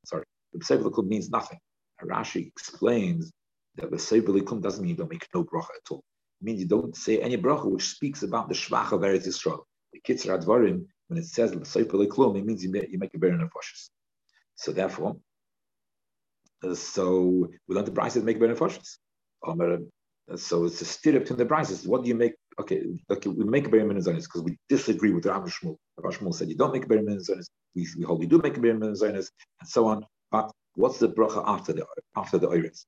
Sorry, 0.04 0.24
the 0.52 0.64
Sefer 0.64 1.02
means 1.02 1.30
nothing. 1.30 1.58
Rashi 2.02 2.46
explains 2.46 3.32
that 3.76 3.90
the 3.90 3.98
Sefer 3.98 4.32
doesn't 4.32 4.82
mean 4.82 4.90
you 4.90 4.96
don't 4.96 5.10
make 5.10 5.26
no 5.34 5.44
bracha 5.44 5.70
at 5.76 5.90
all. 5.90 6.02
It 6.40 6.44
means 6.44 6.60
you 6.60 6.66
don't 6.66 6.94
say 6.94 7.20
any 7.20 7.36
bracha 7.38 7.70
which 7.70 7.88
speaks 7.88 8.22
about 8.22 8.48
the 8.48 8.54
Shvach 8.54 8.92
of 8.92 9.00
Eretz 9.00 9.26
Yisrael. 9.26 9.64
The 9.92 10.00
Kitzur 10.00 10.38
Advarim, 10.38 10.84
when 11.08 11.18
it 11.18 11.26
says 11.26 11.52
the 11.52 11.64
Sefer 11.64 12.02
it 12.02 12.44
means 12.44 12.62
you 12.62 12.70
make, 12.70 12.90
you 12.90 12.98
make 12.98 13.14
a 13.14 13.18
Bear 13.18 13.32
Nefashis. 13.32 13.88
So 14.56 14.72
therefore, 14.72 15.16
uh, 16.62 16.74
so 16.74 17.48
we 17.66 17.74
learn 17.74 17.84
the 17.84 17.92
prices 17.92 18.24
make 18.24 18.38
Bear 18.38 18.54
Nefashis. 18.54 18.98
So 20.36 20.64
it's 20.64 20.80
a 20.80 20.84
steer 20.84 21.16
up 21.18 21.24
to 21.26 21.34
the 21.34 21.46
prices. 21.46 21.86
What 21.86 22.02
do 22.02 22.08
you 22.08 22.14
make? 22.14 22.34
Okay, 22.58 22.84
okay, 23.10 23.28
we 23.28 23.44
make 23.44 23.66
a 23.66 23.70
Berim 23.70 23.92
Zonis 24.02 24.24
because 24.24 24.42
we 24.42 24.56
disagree 24.68 25.12
with 25.12 25.26
Rav 25.26 25.44
Shmuel. 25.44 25.76
Rav 25.98 26.16
Shmuel 26.16 26.34
said 26.34 26.48
you 26.48 26.56
don't 26.56 26.72
make 26.72 26.84
a 26.84 26.88
Berim 26.88 27.06
Zonis. 27.06 27.48
We, 27.74 27.86
we 27.98 28.04
hold 28.04 28.22
you 28.22 28.28
do 28.28 28.38
make 28.38 28.56
a 28.56 28.60
Berim 28.60 28.80
Zonis, 28.80 29.30
and 29.60 29.68
so 29.68 29.86
on. 29.86 30.06
But 30.30 30.50
what's 30.74 30.98
the 30.98 31.10
bracha 31.10 31.42
after 31.46 31.74
the 31.74 31.84
after 32.16 32.38
the 32.38 32.48
Iris? 32.48 32.86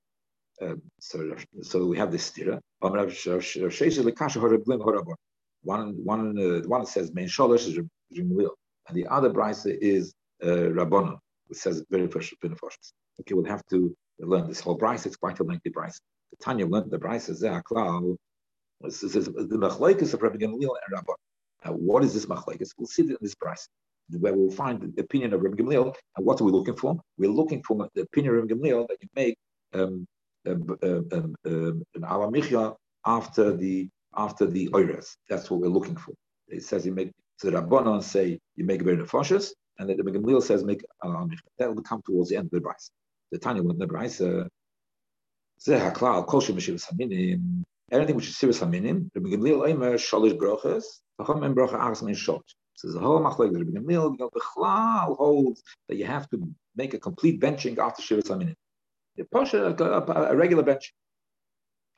Um, 0.61 0.83
so, 0.99 1.37
so 1.63 1.87
we 1.87 1.99
have 1.99 2.11
this 2.11 2.31
stira. 2.31 2.61
One 2.81 2.99
one 6.05 6.39
uh, 6.39 6.67
one 6.67 6.87
says 6.87 7.13
main 7.13 7.29
sholosh 7.29 7.69
is 7.69 7.79
Rimlil, 8.17 8.51
and 8.89 8.97
the 8.97 9.07
other 9.07 9.31
brisa 9.31 9.77
is 9.81 10.15
uh, 10.43 10.47
Rabbanon, 10.47 11.19
which 11.47 11.59
says 11.59 11.85
very 11.91 12.09
first 12.09 12.35
Okay, 13.21 13.35
we'll 13.35 13.45
have 13.45 13.65
to 13.71 13.95
learn 14.19 14.49
this 14.49 14.61
whole 14.61 14.79
brisa. 14.79 15.07
It's 15.07 15.17
quite 15.17 15.39
a 15.41 15.45
lengthy 15.45 15.71
brisa. 15.71 16.01
Tanya 16.41 16.67
learned 16.67 16.91
the 16.91 16.99
brisa. 16.99 17.31
It 18.85 18.93
says 18.93 19.27
the 19.27 19.33
machlekes 19.33 20.15
of 20.15 20.23
Rabbi 20.23 20.37
Gamliel 20.37 20.75
and 20.87 20.95
Rabban. 20.95 21.15
Now, 21.65 21.73
what 21.73 22.05
is 22.05 22.15
this 22.15 22.27
machlekes? 22.27 22.71
We'll 22.79 22.87
see 22.87 23.03
in 23.03 23.17
this 23.21 23.35
brisa 23.35 23.67
where 24.11 24.33
we'll 24.33 24.51
find 24.51 24.81
the 24.81 25.03
opinion 25.03 25.35
of 25.35 25.43
Rabbi 25.43 25.57
Gamliel. 25.57 25.95
And 26.17 26.27
what 26.27 26.41
are 26.41 26.45
we 26.45 26.53
looking 26.53 26.77
for? 26.77 26.99
We're 27.19 27.31
looking 27.31 27.63
for 27.63 27.89
the 27.95 28.03
opinion 28.03 28.35
of 28.35 28.43
Rabbi 28.43 28.55
Gamliel 28.55 28.89
that 28.89 28.99
you 29.01 29.09
make 29.15 29.37
um, 29.75 30.07
um, 30.47 30.79
um, 30.83 31.35
um, 31.45 31.83
an 31.95 32.03
alamichya 32.03 32.75
after 33.05 33.57
the 33.57 33.89
after 34.17 34.47
the 34.47 34.69
oires. 34.75 35.17
That's 35.29 35.51
what 35.51 35.61
we're 35.61 35.69
looking 35.69 35.97
for. 35.97 36.15
It 36.49 36.63
says 36.63 36.87
you 36.87 36.93
make 36.93 37.11
so 37.37 37.51
the 37.51 37.61
Rabbanon 37.61 38.03
say 38.03 38.39
you 38.57 38.65
make 38.65 38.83
very 38.83 38.97
nefashis, 38.97 39.53
and 39.79 39.89
then 39.89 39.97
the 39.97 40.05
Rabbi 40.05 40.19
Gamliel 40.19 40.43
says 40.43 40.65
make 40.65 40.83
alamichya. 41.05 41.39
That 41.59 41.75
will 41.75 41.83
come 41.83 42.03
towards 42.07 42.31
the 42.31 42.37
end 42.37 42.47
of 42.47 42.53
the 42.53 42.61
price. 42.61 42.91
The 43.33 43.39
Tanya 43.39 43.63
with 43.63 43.79
the 43.79 43.87
brisa 43.87 44.49
Anything 47.91 48.17
which 48.17 48.29
is 48.29 48.37
Sivas 48.37 48.61
Haminim, 48.61 49.09
Rabbi 49.15 49.31
Gamliel 49.31 49.71
Omer 49.71 49.95
Shalish 49.95 50.37
Brochas, 50.37 50.85
V'chom 51.21 51.45
En 51.45 51.55
Brocha 51.55 51.75
Aras 51.75 52.03
Min 52.03 52.15
Shot. 52.15 52.43
So 52.75 52.93
the 52.93 53.01
whole 53.01 53.21
machlek 53.21 53.57
Rabbi 53.57 53.71
Gamliel, 53.71 54.13
you 54.13 54.17
know, 54.19 54.31
the 54.33 54.41
Chlal 54.41 55.17
holds 55.17 55.63
that 55.89 55.97
you 55.97 56.05
have 56.05 56.29
to 56.31 56.49
make 56.77 56.95
a 56.95 56.99
complete 56.99 57.41
benching 57.41 57.79
after 57.79 58.03
Shivas 58.03 58.29
Haminim. 58.29 58.55
You 59.17 59.25
push 59.33 59.55
a, 59.55 59.75
regular 60.37 60.63
bench 60.63 60.93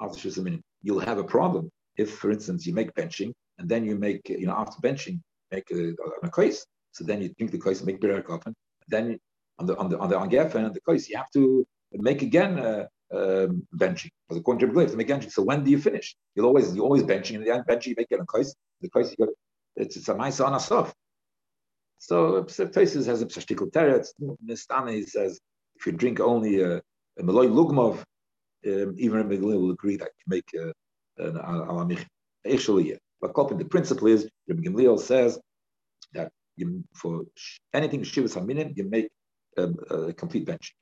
after 0.01 0.17
Shivas 0.17 0.39
Haminim. 0.39 0.61
You'll 0.83 1.01
have 1.01 1.19
a 1.19 1.25
problem 1.25 1.71
if, 1.97 2.19
for 2.19 2.31
instance, 2.31 2.67
you 2.67 2.73
make 2.73 2.95
benching 2.95 3.33
and 3.59 3.69
then 3.69 3.85
you 3.85 3.97
make, 3.97 4.29
you 4.29 4.47
know, 4.47 4.55
after 4.55 4.81
benching, 4.81 5.21
make 5.51 5.71
a, 5.73 5.91
a, 6.23 6.29
a 6.29 6.53
So 6.93 7.05
then 7.05 7.21
you 7.21 7.31
drink 7.37 7.51
the 7.51 7.59
kais 7.59 7.79
and 7.81 7.87
make 7.87 8.01
bitter 8.01 8.23
coffin. 8.23 8.55
Then 8.89 9.19
on 9.59 9.67
the 9.67 9.77
on 9.77 9.91
the 9.91 9.99
on 9.99 10.09
the 10.09 10.17
on 10.17 10.65
and 10.65 10.75
the 10.75 10.81
kais, 10.89 11.09
you 11.09 11.17
have 11.17 11.31
to 11.33 11.67
make 11.93 12.23
again. 12.23 12.59
Uh, 12.59 12.87
um, 13.13 13.67
benching. 13.77 14.11
Because 14.29 14.41
according 14.41 14.61
to 14.61 14.67
Rebbe, 14.67 14.91
to 14.91 14.97
make 14.97 15.09
benching. 15.09 15.33
So 15.33 15.43
when 15.43 15.65
do 15.65 15.71
you 15.71 15.79
finish? 15.79 16.17
You'll 16.35 16.47
always 16.47 16.75
you 16.75 16.83
always 16.83 17.03
benching 17.03 17.37
in 17.37 17.45
the 17.45 17.51
end 17.51 17.65
benching. 17.69 17.89
You 17.89 17.95
make 17.99 18.09
it 18.11 18.21
a 18.21 18.27
kais. 18.27 18.55
The 18.81 18.91
kais 18.91 19.15
you 19.19 19.27
got 19.27 19.35
it's 19.77 19.97
it's 19.97 20.09
a 20.09 20.15
ma'isa 20.15 20.47
on 20.47 20.55
a 20.55 20.61
stuff. 20.61 20.95
So 21.99 22.45
Tosis 22.45 23.07
has 23.07 23.23
a 23.23 23.27
pshashtikul 23.27 23.71
teretz. 23.73 24.09
Nistane 24.47 25.07
says 25.09 25.41
if 25.77 25.87
you 25.87 25.93
drink 25.93 26.21
only 26.21 26.61
a, 26.61 26.77
a 26.77 27.23
meloy 27.23 27.49
lugmov, 27.49 28.03
um, 28.67 28.95
even 28.99 29.21
a 29.21 29.25
Meglil 29.25 29.61
will 29.61 29.71
agree 29.71 29.97
that 29.97 30.11
you 30.19 30.25
make 30.27 30.49
a, 30.55 30.73
an 31.23 31.35
alamich. 31.35 32.05
Actually, 32.51 32.97
but 33.21 33.35
the 33.35 33.65
principle 33.65 34.09
is 34.09 34.29
Rabbi 34.49 34.63
Gamliel 34.63 34.99
says 34.99 35.39
that 36.15 36.33
you, 36.57 36.85
for 36.95 37.25
anything 37.75 38.03
shivas 38.03 38.35
haminim, 38.35 38.77
you 38.77 38.85
make 38.89 39.09
um, 39.59 39.77
a 39.91 40.13
complete 40.13 40.47
benching. 40.47 40.73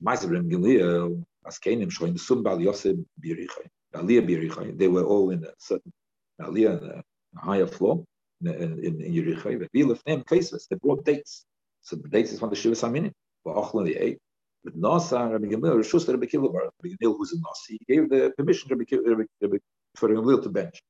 Rabbi 0.00 0.16
Gamliel 0.16 1.24
Askenim 1.46 1.90
showing 1.90 2.14
Sumbal 2.14 2.62
Yosef 2.62 2.96
Birichai, 3.22 3.66
Aliyah 3.94 4.26
Birichai. 4.28 4.76
They 4.78 4.88
were 4.88 5.04
all 5.04 5.30
in 5.30 5.44
a 5.44 5.52
certain 5.58 5.92
Aliyah, 6.40 6.82
in 6.82 7.02
a 7.36 7.40
higher 7.40 7.66
floor 7.66 8.04
in, 8.42 8.48
in, 8.48 9.00
in 9.00 9.12
Yerichai. 9.14 9.58
But 9.58 9.72
Vilifnem 9.72 10.26
cases, 10.26 10.66
they 10.70 10.76
brought 10.76 11.04
dates. 11.04 11.44
So 11.82 11.96
the 11.96 12.08
dates 12.08 12.32
is 12.32 12.40
from 12.40 12.50
the 12.50 12.56
Shiva 12.56 12.74
Saminim. 12.74 13.12
But 13.44 13.56
Ochlan 13.56 13.86
they 13.86 13.96
ate. 13.96 14.18
But 14.64 14.78
Nasa, 14.80 15.30
Rabbi 15.30 15.46
Gamil, 15.46 15.76
Rishus 15.76 16.08
Rabbi 16.08 16.24
Kilabar, 16.24 16.70
Rabbi 16.82 16.96
Gamil, 16.96 17.16
who's 17.16 17.32
a 17.32 17.36
Nasi, 17.36 17.78
he 17.86 17.94
gave 17.94 18.08
the 18.08 18.32
permission 18.36 18.70
to 18.70 18.76
Rabbi, 18.76 19.24
Rabbi, 19.42 19.58
for 19.94 20.08
Rabbi 20.08 20.20
Gamil 20.22 20.42
to 20.42 20.48
bench. 20.48 20.82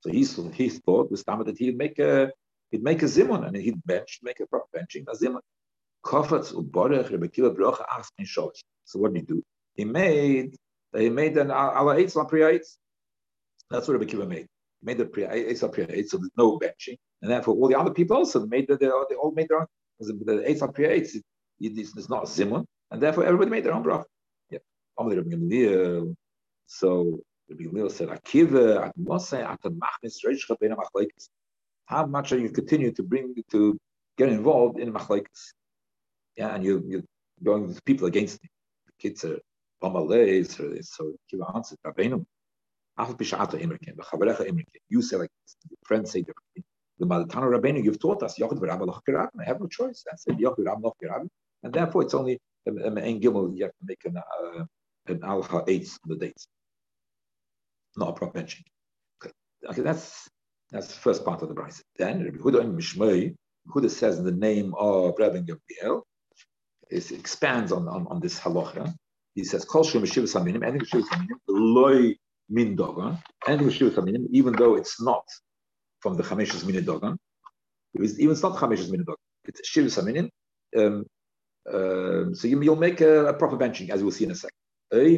So 0.00 0.10
he, 0.10 0.24
he 0.54 0.68
thought 0.68 1.10
with 1.10 1.24
time 1.24 1.44
that 1.44 1.56
he'd 1.56 1.78
make 1.78 2.00
a 2.00 2.32
he'd 2.72 2.82
make 2.82 3.02
a 3.02 3.06
zimun 3.06 3.46
and 3.46 3.54
he'd 3.54 3.80
bench, 3.84 4.18
make 4.22 4.40
a 4.40 4.46
proper 4.46 4.66
benching, 4.76 5.04
a 5.08 5.16
zimun. 5.16 5.40
Kofetz 6.04 6.52
uborech 6.52 7.10
Rabbi 7.10 7.26
Kilabar 7.26 7.56
brocha 7.56 7.86
achs 7.88 8.08
min 8.18 8.26
sholish. 8.26 8.62
So 8.84 8.98
what 8.98 9.12
did 9.12 9.20
he 9.20 9.26
do? 9.26 9.42
He 9.74 9.84
made 9.84 10.56
he 10.96 11.08
made 11.08 11.36
an 11.36 11.50
ala 11.50 11.96
eitz 11.96 12.16
la 12.16 12.24
priya 12.24 12.60
That's 13.70 13.88
what 13.88 13.94
Rabbi 13.94 14.04
Kiva 14.04 14.26
made. 14.26 14.46
He 14.80 14.84
made 14.84 14.98
the 14.98 15.06
priya 15.06 15.30
eitz 15.30 15.62
la 15.62 15.68
priya 15.68 15.86
so 16.06 16.18
there's 16.18 16.30
no 16.36 16.58
benching, 16.58 16.98
and 17.22 17.30
therefore 17.30 17.54
all 17.54 17.68
the 17.68 17.78
other 17.78 17.92
people 17.92 18.16
also 18.16 18.44
made 18.46 18.68
the, 18.68 18.76
they, 18.76 18.88
all 18.88 19.32
made 19.34 19.48
their 19.48 19.60
own. 19.60 19.66
The 20.00 20.44
eitz 20.48 20.60
la 20.60 20.68
priya 20.68 21.00
eitz 21.00 21.16
is 21.60 22.08
not 22.08 22.24
zimun, 22.24 22.64
and 22.90 23.02
therefore 23.02 23.24
everybody 23.24 23.50
made 23.50 23.64
their 23.64 23.74
own 23.74 23.84
bracha. 23.84 24.04
Yeah. 24.50 24.58
So 26.66 27.20
Rabbi 27.48 27.64
Gamliel 27.64 27.90
said, 27.90 28.08
"Akiva 28.08 28.86
at 28.86 28.96
moshe 28.98 29.38
at 29.38 29.60
machnis 29.62 30.24
reish 30.26 30.48
ben 30.60 30.74
machlekes." 30.74 31.28
How 31.86 32.06
much 32.06 32.32
are 32.32 32.38
you 32.38 32.50
continue 32.50 32.92
to 32.92 33.02
bring 33.02 33.34
to 33.50 33.78
get 34.18 34.28
involved 34.28 34.78
in 34.78 34.92
machlekes? 34.92 35.52
Yeah, 36.36 36.54
and 36.54 36.64
you 36.64 36.82
you're 36.86 37.02
going 37.42 37.66
with 37.66 37.84
people 37.84 38.06
against 38.06 38.42
me. 38.42 38.48
Kids 38.98 39.24
are 39.24 39.38
Amalei, 39.82 40.84
so, 40.84 41.12
Kiva 41.28 41.44
answered, 41.54 41.78
Rabbeinu, 41.84 42.24
Afal 42.98 43.16
Pishata 43.16 43.60
Imrikin, 43.60 43.96
B'chavarecha 43.96 44.48
Imrikin. 44.48 44.80
You 44.88 45.02
say 45.02 45.16
like 45.16 45.30
this, 45.44 45.56
your 45.68 45.78
friends 45.84 46.12
say 46.12 46.20
differently. 46.20 46.64
The 46.98 47.06
Malatana 47.06 47.58
Rabbeinu, 47.58 47.82
you've 47.82 47.98
taught 47.98 48.22
us, 48.22 48.38
Yochid 48.38 48.60
V'Rabba 48.60 48.86
Loch 48.86 49.02
I 49.08 49.44
have 49.44 49.60
no 49.60 49.66
choice. 49.66 50.04
I 50.10 50.16
said 50.16 50.38
Yochid 50.38 50.58
V'Rabba 50.58 50.82
Loch 50.82 51.26
And 51.62 51.72
therefore 51.72 52.02
it's 52.02 52.14
only 52.14 52.38
um, 52.68 52.78
um, 52.84 52.96
an 52.98 53.20
Gimel, 53.20 53.56
you 53.56 53.64
have 53.64 53.72
to 53.72 53.86
make 53.86 54.04
an, 54.04 54.16
uh, 54.18 54.64
an 55.08 55.20
8 55.24 55.24
on 55.24 55.68
the 56.06 56.16
dates. 56.16 56.46
Not 57.96 58.10
a 58.10 58.12
proper 58.12 58.38
mention. 58.38 58.64
Okay. 59.22 59.32
okay, 59.68 59.82
that's 59.82 60.28
that's 60.70 60.86
the 60.86 60.94
first 61.00 61.24
part 61.24 61.42
of 61.42 61.48
the 61.48 61.54
Bryce. 61.54 61.82
Then 61.98 62.24
Rabbi 62.24 62.38
Huda 62.38 62.60
and 62.60 62.78
Mishmei, 62.78 63.34
Huda 63.68 63.90
says 63.90 64.18
in 64.18 64.24
the 64.24 64.32
name 64.32 64.72
of 64.78 65.14
Rabbi 65.18 65.40
Gamliel, 65.40 66.02
it 66.92 67.10
expands 67.12 67.72
on, 67.72 67.88
on, 67.88 68.06
on 68.08 68.20
this 68.20 68.38
halacha 68.38 68.94
he 69.34 69.44
says, 69.44 69.64
Kol 69.64 69.84
Shem 69.84 70.02
Shivas 70.02 70.34
Haminim, 70.38 70.66
anything 70.66 70.86
Shivas 70.86 71.08
Haminim, 71.08 71.38
loy 71.48 72.14
min 72.50 72.76
dogan, 72.76 73.18
anything 73.46 73.68
Shivas 73.68 73.94
Haminim, 73.94 74.26
even 74.30 74.52
though 74.54 74.76
it's 74.76 75.00
not 75.00 75.24
from 76.00 76.14
the 76.16 76.22
Chameshus 76.22 76.66
Min 76.66 76.84
dogan, 76.84 77.18
even 77.94 78.30
it's 78.30 78.42
not 78.42 78.56
Chameshus 78.56 78.90
Min 78.90 79.04
dogan, 79.04 79.16
it's 79.44 79.70
Shivas 79.70 79.98
Haminim, 79.98 80.28
um, 80.76 81.04
uh, 81.68 82.34
so 82.34 82.48
you, 82.48 82.58
will 82.58 82.76
make 82.76 83.00
a, 83.00 83.26
a, 83.26 83.34
proper 83.34 83.56
benching, 83.56 83.90
as 83.90 84.02
we'll 84.02 84.12
see 84.12 84.24
in 84.24 84.32
a 84.32 84.34
second. 84.34 84.56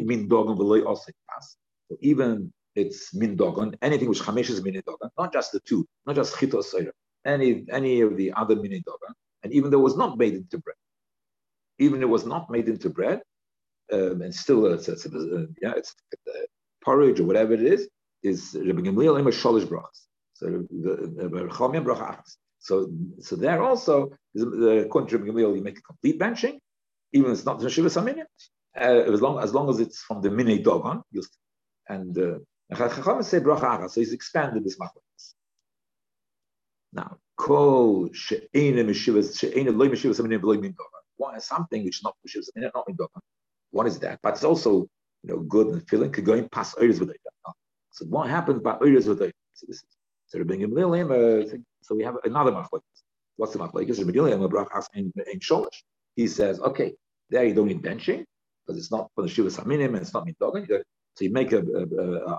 Min 0.06 0.28
dogan 0.28 0.56
v'loy 0.56 0.82
osik 0.82 1.14
pas. 1.28 1.56
So 1.88 1.96
even 2.00 2.52
it's 2.74 3.14
min 3.14 3.34
dogan, 3.34 3.76
anything 3.82 4.08
which 4.08 4.20
Chameshus 4.20 4.62
Min 4.62 4.80
dogan, 4.86 5.10
not 5.18 5.32
just 5.32 5.52
the 5.52 5.60
two, 5.60 5.86
not 6.06 6.16
just 6.16 6.34
Chito 6.36 6.62
Seira, 6.62 6.90
any 7.24 7.64
any 7.70 8.02
of 8.02 8.16
the 8.16 8.32
other 8.34 8.56
min 8.56 8.82
dogan, 8.86 9.14
and 9.42 9.52
even 9.52 9.70
though 9.70 9.80
it 9.80 9.82
was 9.82 9.96
not 9.96 10.18
made 10.18 10.34
into 10.34 10.58
bread, 10.58 10.76
even 11.78 12.02
it 12.02 12.08
was 12.08 12.24
not 12.26 12.50
made 12.50 12.68
into 12.68 12.90
bread, 12.90 13.20
um, 13.92 14.22
and 14.22 14.34
still 14.34 14.66
it's, 14.66 14.88
it's, 14.88 15.06
it's 15.06 15.14
uh, 15.14 15.46
yeah, 15.60 15.74
it's 15.76 15.94
uh, 16.28 16.40
porridge 16.84 17.20
or 17.20 17.24
whatever 17.24 17.54
it 17.54 17.62
is, 17.62 17.88
is 18.22 18.56
Rabbi 18.58 18.80
Gamliel 18.82 19.22
Sholish 19.32 19.66
Brachas. 19.66 20.06
So 20.34 20.46
the 20.46 21.48
Chalmim 21.50 21.84
Bracha 21.84 22.20
So 22.58 22.90
so 23.20 23.36
there 23.36 23.62
also, 23.62 24.10
the 24.34 24.84
according 24.86 25.10
to 25.10 25.18
Rabbi 25.18 25.30
Gamliel, 25.30 25.56
you 25.56 25.62
make 25.62 25.78
a 25.78 25.82
complete 25.82 26.18
benching, 26.18 26.58
even 27.12 27.30
if 27.30 27.38
it's 27.38 27.46
not 27.46 27.60
the 27.60 27.70
Shiva 27.70 27.88
Saminya, 27.88 28.24
uh, 28.76 29.12
as 29.12 29.20
long 29.20 29.38
as 29.42 29.52
long 29.54 29.68
as 29.68 29.80
it's 29.80 30.02
from 30.02 30.22
the 30.22 30.30
Mine 30.30 30.62
Dogon, 30.62 31.02
and 31.88 32.18
uh, 32.18 32.38
Chacham 32.74 33.22
say 33.22 33.40
Bracha 33.40 33.90
so 33.90 34.00
he's 34.00 34.12
expanded 34.12 34.64
this 34.64 34.78
machlokes. 34.78 35.34
Now, 36.92 37.18
kol 37.36 38.10
she'ena 38.12 38.84
mishivas 38.84 39.38
she'ena 39.38 39.70
loy 39.70 39.88
mishivas 39.88 40.20
saminim 40.20 40.40
v'loy 40.40 40.60
min 40.60 40.72
dogon. 40.72 41.03
Why 41.16 41.38
something 41.38 41.84
which 41.84 41.98
is 41.98 42.02
not 42.04 42.16
saminim, 42.24 42.70
not 42.74 42.84
min 42.88 42.96
dogon. 42.96 43.20
What 43.70 43.86
is 43.86 43.98
that? 44.00 44.20
But 44.22 44.34
it's 44.34 44.44
also 44.44 44.88
you 45.22 45.30
know 45.30 45.38
good 45.40 45.68
and 45.68 45.88
feeling 45.88 46.12
could 46.12 46.24
going 46.24 46.48
past 46.48 46.76
areas 46.80 47.00
with 47.00 47.10
it. 47.10 47.20
So 47.92 48.06
what 48.06 48.28
happens 48.28 48.62
by 48.62 48.76
areas 48.80 49.06
with 49.06 49.22
it? 49.22 49.34
So 49.54 49.66
this 49.68 49.78
is 49.78 49.84
So 50.26 50.38
Rabbi 50.38 50.56
Gamliel, 50.56 51.10
uh, 51.10 51.58
so 51.82 51.94
we 51.94 52.02
have 52.04 52.16
another 52.24 52.52
machlekes. 52.52 52.82
What's 53.36 53.52
the 53.52 53.58
machlekes? 53.60 53.98
Rabbi 53.98 54.12
Gamliel 54.12 54.50
brachas 54.50 54.86
in 54.94 55.12
sholish. 55.40 55.82
He 56.16 56.26
says, 56.26 56.60
okay, 56.60 56.94
there 57.30 57.44
you 57.44 57.54
don't 57.54 57.68
need 57.68 57.82
benching 57.82 58.24
because 58.66 58.78
it's 58.78 58.90
not 58.90 59.10
for 59.14 59.22
the 59.22 59.28
shivas 59.28 59.58
haminim 59.60 59.88
and 59.88 59.98
it's 59.98 60.14
not 60.14 60.26
mitdogan. 60.26 60.66
So 61.14 61.24
you 61.24 61.32
make 61.32 61.52
a 61.52 61.58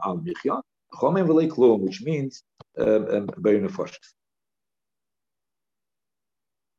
al 0.05 0.17
michya 0.19 0.61
chomim 0.93 1.27
v'lei 1.27 1.79
which 1.79 2.01
means 2.03 2.43
um, 2.77 3.07
um, 3.09 3.29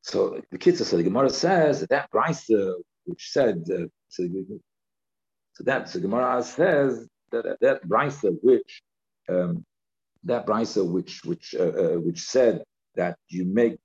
So 0.07 0.41
the 0.53 0.59
kids 0.59 0.87
so 0.87 0.97
the 0.97 1.03
Gemara 1.03 1.31
says 1.31 1.81
that 1.81 1.89
that 1.91 2.09
brisa 2.13 2.75
which 3.07 3.29
said 3.33 3.65
uh, 3.69 3.87
so, 4.09 4.23
that 5.65 5.89
so 5.89 5.99
Gemara 5.99 6.45
says 6.45 7.09
that 7.33 7.59
that 7.61 7.85
brisa 7.89 8.39
which 8.41 8.83
um, 9.29 9.65
that 10.23 10.47
brisa 10.47 10.89
which 10.89 11.25
which 11.25 11.57
uh, 11.59 11.65
uh, 11.83 11.97
which 11.99 12.21
said 12.21 12.63
that 12.95 13.17
you 13.29 13.45
make 13.47 13.79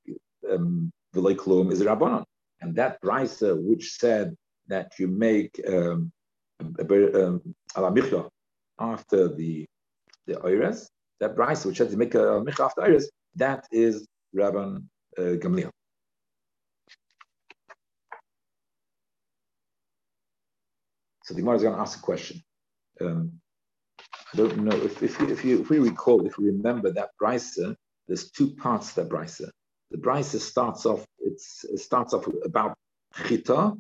um, 0.48 0.92
klum 1.16 1.72
is 1.72 1.82
rabbanon, 1.82 2.24
and 2.62 2.76
that 2.76 3.02
brisa 3.02 3.60
which 3.60 3.94
said 3.94 4.38
that 4.68 4.92
you 5.00 5.08
make 5.08 5.60
um, 5.68 6.12
um, 6.62 7.56
after 8.80 9.28
the 9.28 9.66
the 10.28 10.36
oires, 10.36 10.88
that 11.20 11.36
brisa 11.36 11.66
which 11.66 11.80
said 11.80 11.90
you 11.90 11.98
make 11.98 12.14
a 12.14 12.20
michla 12.46 12.66
after 12.66 12.82
oires, 12.82 13.06
that 13.34 13.66
is 13.72 14.06
Rabban 14.36 14.84
uh, 15.18 15.22
Gamliel. 15.44 15.72
So 21.32 21.36
the 21.36 21.44
Gemara 21.44 21.56
is 21.56 21.64
going 21.64 21.76
to 21.76 21.80
ask 21.80 21.98
a 21.98 22.02
question. 22.02 22.44
Um, 23.00 23.40
I 24.34 24.36
don't 24.36 24.66
know 24.66 24.76
if, 24.76 25.02
if, 25.02 25.22
if, 25.22 25.46
you, 25.46 25.62
if 25.62 25.70
we 25.70 25.80
recall, 25.80 26.28
if 26.28 26.38
we 26.38 26.48
remember 26.48 26.92
that 26.92 27.12
brisa, 27.22 27.74
there's 28.06 28.32
two 28.32 28.54
parts 28.56 28.90
to 28.90 29.04
that 29.04 29.10
brisa. 29.10 29.50
The 29.92 29.98
brisa 29.98 30.42
starts 30.42 30.86
off, 30.86 31.06
it's, 31.20 31.64
it 31.64 31.80
starts 31.80 32.14
off 32.14 32.28
about 32.44 32.76
chita, 33.26 33.72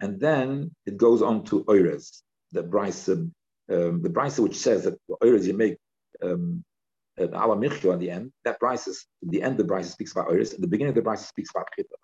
and 0.00 0.18
then 0.18 0.70
it 0.86 0.96
goes 0.96 1.20
on 1.20 1.44
to 1.44 1.64
oires. 1.64 2.22
The 2.52 2.62
brisa, 2.62 3.30
um, 3.70 4.00
the 4.00 4.08
brisa 4.08 4.38
which 4.38 4.56
says 4.56 4.84
that 4.84 4.98
oires 5.22 5.46
you 5.46 5.52
make 5.52 5.76
um, 6.22 6.64
an 7.18 7.34
ala 7.34 7.62
at 7.62 8.00
the 8.00 8.10
end. 8.10 8.32
That 8.46 8.58
brisa, 8.58 8.96
the 9.20 9.42
end 9.42 9.60
of 9.60 9.66
the 9.66 9.74
brisa 9.74 9.90
speaks 9.90 10.12
about 10.12 10.28
oires, 10.28 10.54
and 10.54 10.62
the 10.62 10.68
beginning 10.68 10.96
of 10.96 11.04
the 11.04 11.10
brisa 11.10 11.26
speaks 11.26 11.50
about 11.54 11.68
chita. 11.76 11.96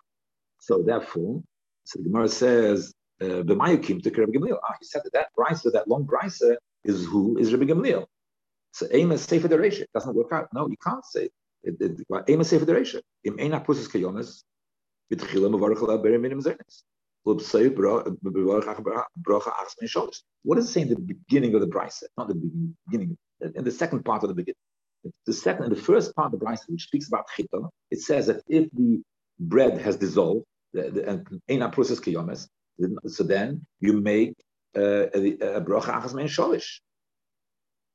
So 0.59 0.83
therefore, 0.83 1.41
so 1.85 1.97
the 1.97 2.03
Gemara 2.03 2.27
says, 2.27 2.93
the 3.21 3.55
Mayukim 3.55 4.01
to 4.03 4.09
Rabbi 4.09 4.31
Gamliel. 4.31 4.57
Ah, 4.63 4.75
he 4.79 4.85
said 4.85 5.01
that 5.03 5.13
that 5.13 5.27
brisa, 5.37 5.71
that 5.71 5.87
long 5.87 6.05
brisa, 6.05 6.55
is 6.83 7.05
who 7.05 7.37
is 7.37 7.53
Rabbi 7.53 7.65
Gamliel. 7.65 8.05
So 8.73 8.87
aim 8.91 9.11
is 9.11 9.21
safe. 9.21 9.45
It 9.45 9.89
doesn't 9.93 10.15
work 10.15 10.31
out. 10.31 10.47
No, 10.53 10.67
you 10.67 10.77
can't 10.83 11.05
say 11.05 11.29
aim 12.27 12.41
is 12.41 12.49
safe 12.49 12.61
federation. 12.61 13.01
Im 13.23 13.39
ena 13.39 13.59
pusis 13.61 13.87
kayonis 13.87 14.43
b'tchila 15.11 15.49
mavarach 15.53 15.81
la 15.87 15.97
beri 15.97 16.17
minim 16.17 16.41
zernis. 16.41 16.83
What 17.23 17.37
does 17.37 17.53
it 17.53 17.53
say 20.71 20.81
in 20.81 20.89
the 20.89 20.95
beginning 20.95 21.53
of 21.53 21.61
the 21.61 21.67
brisa? 21.67 22.03
Not 22.17 22.29
the 22.29 22.33
beginning, 22.89 23.15
in 23.41 23.63
the 23.63 23.71
second 23.71 24.03
part 24.03 24.23
of 24.23 24.29
the 24.29 24.33
beginning. 24.33 24.55
The 25.27 25.33
second, 25.33 25.69
the 25.69 25.75
first 25.75 26.15
part 26.15 26.33
of 26.33 26.39
the 26.39 26.45
brisa, 26.45 26.67
which 26.67 26.85
speaks 26.85 27.07
about 27.07 27.27
chita, 27.35 27.69
it 27.91 28.01
says 28.01 28.25
that 28.25 28.41
if 28.47 28.71
the 28.71 29.03
bread 29.39 29.79
has 29.81 29.97
dissolved, 29.97 30.45
the, 30.73 30.89
the, 30.89 31.41
and 31.47 31.73
process 31.73 31.99
kiyomes, 31.99 32.47
so 33.07 33.23
then 33.23 33.65
you 33.79 33.93
make 33.93 34.35
uh, 34.75 35.07
a 35.07 35.61
bracha 35.61 36.01
achas 36.01 36.13
mein 36.13 36.27
sholish. 36.27 36.79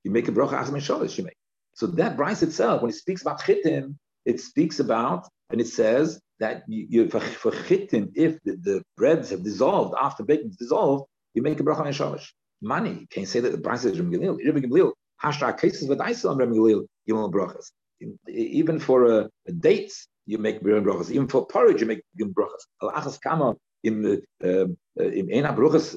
You 0.05 0.11
make 0.11 0.29
a 0.29 0.33
bracha 0.33 0.53
achas 0.53 0.73
mein 0.73 0.83
sholish. 0.83 1.19
You 1.19 1.25
make. 1.25 1.37
So 1.75 1.87
that 1.87 2.17
brisa 2.17 2.45
itself, 2.45 2.83
when 2.83 2.91
it 2.91 2.95
speaks 2.95 3.23
about 3.23 3.41
chitim, 3.41 3.97
it 4.25 4.41
speaks 4.41 4.81
about 4.81 5.29
and 5.51 5.61
it 5.61 5.69
says 5.69 6.21
that 6.41 6.63
you, 6.69 6.87
you 6.89 7.09
for, 7.11 7.21
for 7.21 7.51
chitim, 7.51 8.13
if 8.15 8.43
the, 8.45 8.57
the, 8.57 8.83
breads 8.97 9.31
have 9.31 9.45
dissolved 9.45 9.95
after 10.01 10.25
baking 10.25 10.51
is 10.51 10.57
dissolved, 10.57 11.05
you 11.35 11.43
make 11.43 11.61
a 11.61 11.63
bracha 11.63 11.85
mein 11.85 11.93
sholish. 11.93 12.29
Money, 12.63 13.07
can't 13.11 13.29
say 13.29 13.41
that 13.41 13.53
the 13.53 13.59
brisa 13.59 13.91
is. 13.91 14.01
Rebbe 14.01 14.61
Gamliel, 14.61 14.93
hashra 15.23 15.59
cases 15.59 15.89
with 15.89 16.01
Isa 16.01 16.29
on 16.29 16.39
Gamliel, 16.39 16.87
Gimel 17.09 17.31
brachas. 17.33 17.71
Even 18.29 18.79
for 18.79 19.07
uh, 19.07 19.29
dates, 19.59 20.09
you 20.27 20.39
make 20.39 20.61
brachas. 20.63 21.11
Even 21.11 21.29
for 21.29 21.47
porridge, 21.47 21.81
you 21.81 21.87
make 21.87 22.03
brachas. 22.19 22.65
Al 22.83 22.93
achas 22.93 23.21
kama 23.21 23.55
in 23.85 24.03
the 24.03 24.23
uh, 24.43 24.67
in 24.99 25.31
Ena 25.31 25.53
Bruches, 25.53 25.93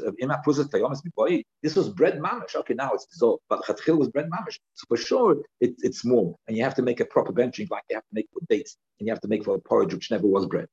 this 1.63 1.75
was 1.75 1.89
bread 1.89 2.19
mamish. 2.19 2.55
Okay, 2.55 2.73
now 2.73 2.91
it's 2.91 3.05
dissolved, 3.05 3.41
but 3.49 3.63
Chatchil 3.63 3.97
was 3.97 4.09
bread 4.09 4.29
mamish. 4.29 4.59
So 4.73 4.85
for 4.87 4.97
sure, 4.97 5.37
it, 5.61 5.75
it's 5.79 6.03
more, 6.03 6.35
and 6.47 6.57
you 6.57 6.63
have 6.63 6.75
to 6.75 6.81
make 6.81 6.99
a 6.99 7.05
proper 7.05 7.31
benching, 7.31 7.69
like 7.69 7.83
you 7.89 7.95
have 7.95 8.03
to 8.03 8.13
make 8.13 8.27
for 8.33 8.41
dates, 8.49 8.77
and 8.99 9.07
you 9.07 9.13
have 9.13 9.21
to 9.21 9.27
make 9.27 9.45
for 9.45 9.55
a 9.55 9.59
porridge 9.59 9.93
which 9.93 10.11
never 10.11 10.27
was 10.27 10.45
bread. 10.45 10.67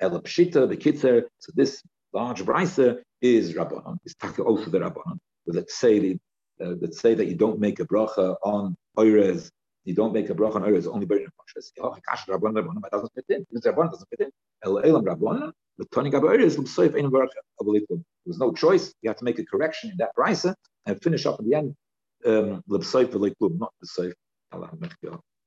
Ela 0.00 0.20
Pshita, 0.22 0.68
the 0.68 0.76
Kitzer. 0.76 1.24
So 1.38 1.52
this 1.54 1.82
large 2.12 2.42
brisa 2.42 2.98
is 3.20 3.54
Rabbanon. 3.54 3.98
It's 4.04 4.14
Taki 4.14 4.42
also 4.42 4.70
the 4.70 4.78
Rabbanon. 4.78 5.18
Let's 5.46 5.76
say 5.76 5.98
the, 5.98 6.18
uh, 6.60 6.74
let's 6.80 7.00
say 7.00 7.14
that 7.14 7.26
you 7.26 7.36
don't 7.36 7.60
make 7.60 7.80
a 7.80 7.84
bracha 7.84 8.36
on 8.42 8.76
oires 8.98 9.50
you 9.86 9.94
don't 9.94 10.12
make 10.12 10.28
a 10.30 10.34
bracha 10.34 10.56
on 10.56 10.62
oires 10.62 10.86
only 10.88 11.06
burning 11.06 11.28
conscious. 11.38 11.72
Oh, 11.80 11.96
gosh, 12.08 12.26
Rabban, 12.26 12.54
Rabban, 12.54 12.80
but 12.80 12.90
doesn't 12.90 13.12
fit 13.14 13.24
in. 13.28 13.46
Rabban 13.54 13.90
doesn't 13.90 14.08
fit 14.10 14.20
in. 14.20 14.30
El 14.64 14.78
Elam 14.80 15.04
Rabban, 15.04 15.52
but 15.78 15.90
turning 15.92 16.14
up 16.14 16.22
oires, 16.22 16.58
l'bsoif 16.58 16.94
ein 16.96 17.10
bracha. 17.10 17.40
There 17.60 17.98
was 18.24 18.38
no 18.38 18.52
choice. 18.52 18.94
You 19.02 19.10
have 19.10 19.18
to 19.18 19.24
make 19.24 19.38
a 19.38 19.44
correction 19.44 19.90
in 19.90 19.96
that 19.98 20.14
price 20.14 20.44
and 20.44 21.02
finish 21.02 21.26
up 21.26 21.38
at 21.38 21.46
the 21.46 21.54
end. 21.54 21.74
Um, 22.24 22.62
l'bsoif 22.68 23.06
v'leiklum, 23.06 23.58
not 23.58 23.72
the 23.80 23.86
l'bsoif. 23.86 24.14
Allah, 24.52 24.70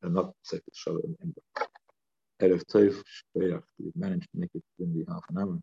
not 0.04 0.28
l'bsoif 0.28 0.62
v'shalom. 0.72 1.16
Erev 2.42 2.64
Tov, 2.72 3.02
Shkoyach. 3.36 3.64
We've 3.80 3.96
managed 3.96 4.30
to 4.32 4.40
make 4.40 4.52
it 4.54 4.64
in 4.80 4.94
the 4.94 5.06
half 5.12 5.24
an 5.30 5.38
hour. 5.40 5.60